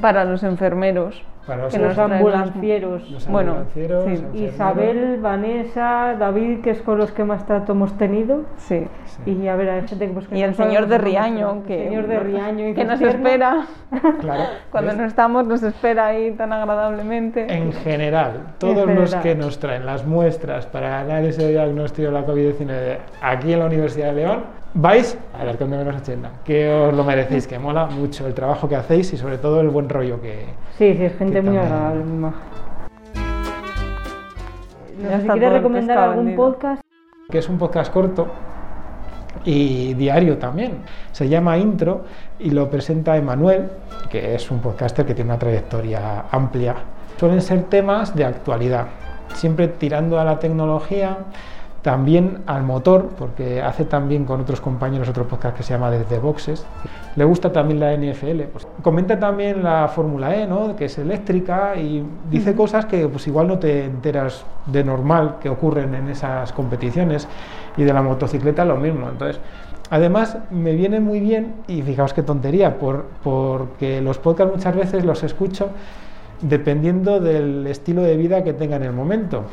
Para 0.00 0.24
los 0.24 0.44
enfermeros. 0.44 1.24
Para 1.46 1.64
los, 1.64 1.72
Que 1.72 1.80
Los 1.80 1.98
ambulancieros. 1.98 3.10
los 3.10 3.28
bueno, 3.28 3.52
ambulancieros, 3.52 4.04
sí. 4.32 4.44
Isabel, 4.44 5.18
Vanessa, 5.20 6.14
David, 6.18 6.60
que 6.60 6.70
es 6.70 6.82
con 6.82 6.98
los 6.98 7.10
que 7.10 7.24
más 7.24 7.44
trato 7.46 7.72
hemos 7.72 7.96
tenido. 7.98 8.42
Sí. 8.58 8.86
Sí. 9.04 9.38
Y 9.42 9.48
a 9.48 9.56
ver, 9.56 9.70
hay 9.70 9.88
gente 9.88 10.06
que 10.06 10.12
pues 10.12 10.28
que 10.28 10.38
Y 10.38 10.42
el 10.42 10.54
señor 10.54 10.86
de 10.86 10.98
Riaño, 10.98 11.64
que, 11.66 11.82
El 11.82 11.88
señor 11.88 12.06
de 12.06 12.20
Riaño 12.20 12.68
y 12.68 12.74
que 12.74 12.84
nos 12.84 13.00
espera. 13.00 13.66
Claro. 14.20 14.44
Cuando 14.70 14.90
¿ves? 14.92 15.00
no 15.00 15.04
estamos, 15.06 15.46
nos 15.46 15.62
espera 15.64 16.06
ahí 16.06 16.30
tan 16.32 16.52
agradablemente. 16.52 17.52
En 17.52 17.72
general, 17.72 18.54
todos 18.58 18.88
En 18.88 18.94
los 18.94 19.14
que 19.16 19.34
nos 19.34 19.58
traen 19.58 19.84
las 19.84 20.06
muestras 20.06 20.66
para 20.66 21.00
análisis 21.00 21.38
de 21.38 21.50
diagnóstico 21.50 22.08
de 22.08 22.12
la 22.12 22.26
COVID-19 22.26 22.98
aquí 23.20 23.52
en 23.52 23.58
la 23.58 23.66
Universidad 23.66 24.06
de 24.06 24.12
León, 24.12 24.61
vais 24.74 25.18
al 25.38 25.48
Arcón 25.48 25.70
de 25.70 25.76
menos 25.78 25.96
80, 26.00 26.30
que 26.44 26.70
os 26.72 26.94
lo 26.94 27.04
merecéis, 27.04 27.46
que 27.46 27.58
mola 27.58 27.86
mucho 27.86 28.26
el 28.26 28.34
trabajo 28.34 28.68
que 28.68 28.76
hacéis 28.76 29.12
y 29.12 29.16
sobre 29.16 29.38
todo 29.38 29.60
el 29.60 29.68
buen 29.68 29.88
rollo 29.88 30.20
que, 30.20 30.46
Sí, 30.78 30.94
sí, 30.94 31.04
es 31.04 31.16
gente 31.18 31.40
muy 31.42 31.54
también- 31.56 31.64
agradable, 31.64 32.04
muy 32.04 32.18
maja. 32.18 32.36
No 34.98 35.20
si 35.20 35.28
quieres 35.28 35.52
recomendar 35.52 35.98
algún 35.98 36.26
vendido. 36.26 36.52
podcast. 36.52 36.82
que 37.30 37.38
es 37.38 37.48
un 37.48 37.56
podcast 37.56 37.90
corto 37.92 38.26
y 39.44 39.94
diario 39.94 40.36
también. 40.36 40.82
Se 41.12 41.28
llama 41.28 41.56
Intro 41.56 42.04
y 42.38 42.50
lo 42.50 42.68
presenta 42.68 43.16
Emanuel, 43.16 43.70
que 44.10 44.34
es 44.34 44.50
un 44.50 44.60
podcaster 44.60 45.06
que 45.06 45.14
tiene 45.14 45.30
una 45.30 45.38
trayectoria 45.38 46.26
amplia. 46.30 46.74
Suelen 47.18 47.40
ser 47.40 47.62
temas 47.64 48.14
de 48.14 48.26
actualidad, 48.26 48.86
siempre 49.34 49.68
tirando 49.68 50.20
a 50.20 50.24
la 50.24 50.38
tecnología, 50.38 51.16
también 51.82 52.38
al 52.46 52.62
motor, 52.62 53.10
porque 53.18 53.60
hace 53.60 53.84
también 53.84 54.24
con 54.24 54.40
otros 54.40 54.60
compañeros 54.60 55.08
otro 55.08 55.26
podcast 55.26 55.56
que 55.56 55.62
se 55.64 55.74
llama 55.74 55.90
Desde 55.90 56.18
Boxes. 56.20 56.64
Le 57.16 57.24
gusta 57.24 57.52
también 57.52 57.80
la 57.80 57.92
NFL. 57.92 58.42
Pues, 58.52 58.66
comenta 58.82 59.18
también 59.18 59.64
la 59.64 59.88
Fórmula 59.88 60.34
E, 60.36 60.46
¿no? 60.46 60.76
que 60.76 60.84
es 60.84 60.96
eléctrica 60.98 61.74
y 61.76 62.04
dice 62.30 62.54
cosas 62.54 62.86
que 62.86 63.08
pues 63.08 63.26
igual 63.26 63.48
no 63.48 63.58
te 63.58 63.84
enteras 63.84 64.44
de 64.66 64.84
normal 64.84 65.36
que 65.40 65.48
ocurren 65.48 65.94
en 65.96 66.08
esas 66.08 66.52
competiciones 66.52 67.26
y 67.76 67.82
de 67.82 67.92
la 67.92 68.00
motocicleta 68.00 68.64
lo 68.64 68.76
mismo. 68.76 69.08
Entonces, 69.08 69.40
además 69.90 70.38
me 70.52 70.74
viene 70.74 71.00
muy 71.00 71.18
bien 71.18 71.54
y 71.66 71.82
fijaos 71.82 72.14
qué 72.14 72.22
tontería, 72.22 72.78
por, 72.78 73.06
porque 73.24 74.00
los 74.00 74.18
podcasts 74.18 74.54
muchas 74.54 74.76
veces 74.76 75.04
los 75.04 75.24
escucho 75.24 75.70
dependiendo 76.42 77.20
del 77.20 77.66
estilo 77.66 78.02
de 78.02 78.16
vida 78.16 78.44
que 78.44 78.52
tenga 78.52 78.76
en 78.76 78.84
el 78.84 78.92
momento. 78.92 79.44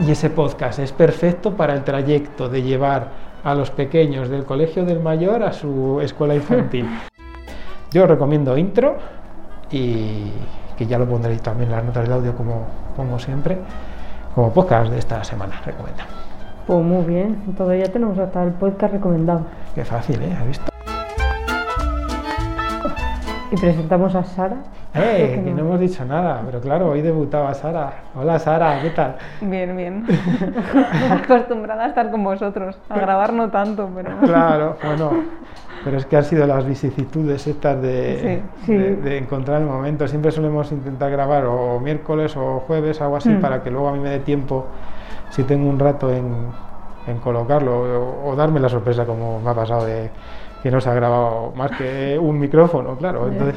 Y 0.00 0.10
ese 0.10 0.30
podcast 0.30 0.78
es 0.78 0.92
perfecto 0.92 1.54
para 1.54 1.74
el 1.74 1.84
trayecto 1.84 2.48
de 2.48 2.62
llevar 2.62 3.08
a 3.44 3.54
los 3.54 3.70
pequeños 3.70 4.28
del 4.28 4.44
colegio 4.44 4.84
del 4.84 5.00
mayor 5.00 5.42
a 5.42 5.52
su 5.52 6.00
escuela 6.00 6.34
infantil. 6.34 6.88
Yo 7.92 8.04
os 8.04 8.08
recomiendo 8.08 8.56
intro 8.56 8.96
y 9.70 10.30
que 10.76 10.86
ya 10.86 10.98
lo 10.98 11.06
pondré 11.06 11.36
también 11.36 11.70
en 11.70 11.76
las 11.76 11.84
notas 11.84 12.04
del 12.04 12.12
audio 12.12 12.34
como 12.34 12.66
pongo 12.96 13.18
siempre, 13.18 13.58
como 14.34 14.52
podcast 14.52 14.90
de 14.90 14.98
esta 14.98 15.22
semana, 15.24 15.60
recomiendo. 15.64 16.02
Pues 16.66 16.82
muy 16.82 17.04
bien, 17.04 17.42
entonces 17.46 17.86
ya 17.86 17.92
tenemos 17.92 18.18
hasta 18.18 18.44
el 18.44 18.52
podcast 18.52 18.94
recomendado. 18.94 19.42
Qué 19.74 19.84
fácil, 19.84 20.22
¿eh? 20.22 20.36
¿Has 20.38 20.46
visto? 20.46 20.71
Y 23.52 23.56
presentamos 23.56 24.14
a 24.14 24.24
Sara. 24.24 24.56
¡Eh! 24.94 25.34
Que 25.36 25.44
Que 25.44 25.50
no. 25.50 25.56
no 25.56 25.60
hemos 25.68 25.80
dicho 25.80 26.04
nada, 26.06 26.40
pero 26.46 26.58
claro, 26.60 26.90
hoy 26.90 27.02
debutaba 27.02 27.52
Sara. 27.52 27.92
Hola 28.16 28.38
Sara, 28.38 28.80
¿qué 28.80 28.90
tal? 28.90 29.16
Bien, 29.42 29.76
bien. 29.76 30.06
Acostumbrada 31.10 31.84
a 31.84 31.88
estar 31.88 32.10
con 32.10 32.24
vosotros. 32.24 32.78
A 32.88 32.98
grabar 32.98 33.32
no 33.34 33.50
tanto, 33.50 33.90
pero. 33.94 34.10
Claro, 34.22 34.76
bueno, 34.82 35.10
pero 35.84 35.98
es 35.98 36.06
que 36.06 36.16
han 36.16 36.24
sido 36.24 36.46
las 36.46 36.64
vicisitudes 36.66 37.46
estas 37.46 37.80
de, 37.82 38.42
Sí, 38.60 38.64
sí. 38.66 38.72
de- 38.74 38.96
de 38.96 39.18
encontrar 39.18 39.60
el 39.60 39.66
momento. 39.66 40.08
Siempre 40.08 40.30
solemos 40.30 40.72
intentar 40.72 41.10
grabar 41.10 41.44
o 41.44 41.78
miércoles 41.78 42.34
o 42.36 42.60
jueves, 42.66 43.00
algo 43.02 43.16
así, 43.16 43.28
Mm. 43.28 43.40
para 43.42 43.62
que 43.62 43.70
luego 43.70 43.88
a 43.88 43.92
mí 43.92 43.98
me 43.98 44.08
dé 44.10 44.20
tiempo, 44.20 44.66
si 45.30 45.42
tengo 45.42 45.68
un 45.68 45.78
rato, 45.78 46.10
en, 46.10 46.46
en 47.06 47.18
colocarlo 47.18 47.80
o, 47.80 48.30
o 48.30 48.36
darme 48.36 48.60
la 48.60 48.68
sorpresa, 48.70 49.04
como 49.04 49.40
me 49.40 49.50
ha 49.50 49.54
pasado 49.54 49.84
de 49.84 50.10
que 50.62 50.70
no 50.70 50.80
se 50.80 50.90
ha 50.90 50.94
grabado 50.94 51.52
más 51.56 51.70
que 51.72 52.18
un 52.18 52.38
micrófono, 52.38 52.96
claro. 52.96 53.28
Entonces, 53.28 53.56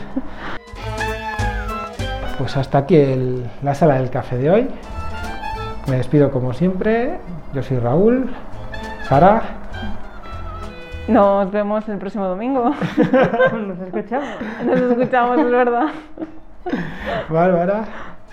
pues 2.37 2.57
hasta 2.57 2.79
aquí 2.79 2.95
el- 2.97 3.45
la 3.63 3.73
sala 3.75 3.95
del 3.95 4.09
café 4.09 4.37
de 4.37 4.49
hoy. 4.49 4.67
Me 5.87 5.97
despido 5.97 6.31
como 6.31 6.53
siempre. 6.53 7.17
Yo 7.53 7.61
soy 7.63 7.77
Raúl. 7.79 8.29
Sara. 9.03 9.41
Nos 11.07 11.51
vemos 11.51 11.87
el 11.87 11.97
próximo 11.99 12.25
domingo. 12.25 12.71
Nos 13.67 13.79
escuchamos. 13.79 14.27
Nos 14.65 14.79
escuchamos, 14.81 15.37
es 15.39 15.51
verdad. 15.51 15.85
Bárbara. 17.29 17.83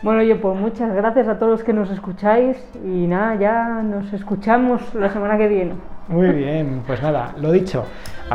Bueno, 0.03 0.21
oye, 0.21 0.35
pues 0.35 0.59
muchas 0.59 0.93
gracias 0.95 1.29
a 1.29 1.39
todos 1.39 1.53
los 1.53 1.63
que 1.63 1.73
nos 1.73 1.89
escucháis 1.91 2.57
y 2.85 3.07
nada, 3.07 3.37
ya 3.37 3.83
nos 3.85 4.13
escuchamos 4.13 4.81
la 4.97 5.11
semana 5.11 5.39
que 5.39 5.47
viene. 5.47 5.75
Muy 6.09 6.31
bien, 6.31 6.83
pues 6.87 7.01
nada, 7.01 7.33
lo 7.39 7.53
dicho. 7.53 7.85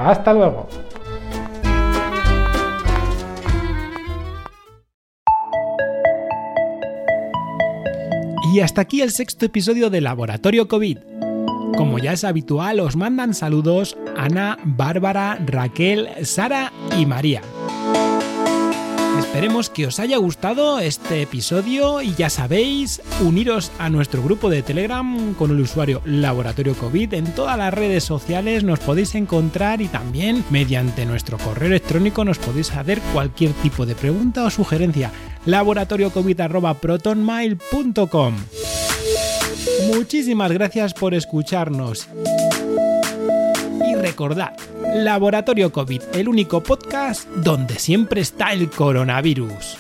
Hasta 0.06 0.34
luego. 0.34 0.68
Y 8.54 8.60
hasta 8.62 8.82
aquí 8.82 9.02
el 9.02 9.12
sexto 9.12 9.46
episodio 9.46 9.90
de 9.90 10.02
Laboratorio 10.02 10.68
COVID. 10.68 11.00
Como 11.76 12.00
ya 12.00 12.14
es 12.14 12.24
habitual, 12.24 12.80
os 12.80 12.96
mandan 12.96 13.34
saludos 13.34 13.98
Ana, 14.16 14.58
Bárbara, 14.64 15.38
Raquel, 15.46 16.10
Sara 16.24 16.72
y 16.98 17.06
María. 17.06 17.42
Esperemos 19.38 19.70
que 19.70 19.86
os 19.86 20.00
haya 20.00 20.18
gustado 20.18 20.80
este 20.80 21.22
episodio 21.22 22.02
y 22.02 22.16
ya 22.16 22.28
sabéis, 22.28 23.04
uniros 23.22 23.72
a 23.78 23.88
nuestro 23.88 24.24
grupo 24.24 24.50
de 24.50 24.64
Telegram 24.64 25.36
con 25.36 25.52
el 25.52 25.60
usuario 25.60 26.02
Laboratorio 26.06 26.74
COVID. 26.74 27.14
En 27.14 27.36
todas 27.36 27.56
las 27.56 27.72
redes 27.72 28.04
sociales 28.04 28.64
nos 28.64 28.80
podéis 28.80 29.14
encontrar 29.14 29.80
y 29.80 29.90
también 29.90 30.44
mediante 30.50 31.06
nuestro 31.06 31.38
correo 31.38 31.68
electrónico 31.68 32.26
nos 32.26 32.40
podéis 32.40 32.72
hacer 32.72 33.00
cualquier 33.14 33.54
tipo 33.54 33.86
de 33.86 33.94
pregunta 33.94 34.44
o 34.44 34.50
sugerencia. 34.50 35.12
laboratoriocovid.protonmail.com 35.46 38.36
Muchísimas 39.94 40.52
gracias 40.52 40.96
por 40.96 41.14
escucharnos. 41.14 42.08
Y 43.88 43.94
recordad, 43.94 44.54
Laboratorio 45.04 45.72
COVID, 45.72 46.02
el 46.14 46.28
único 46.28 46.62
podcast 46.62 47.28
donde 47.30 47.80
siempre 47.80 48.22
está 48.22 48.54
el 48.54 48.70
coronavirus. 48.70 49.78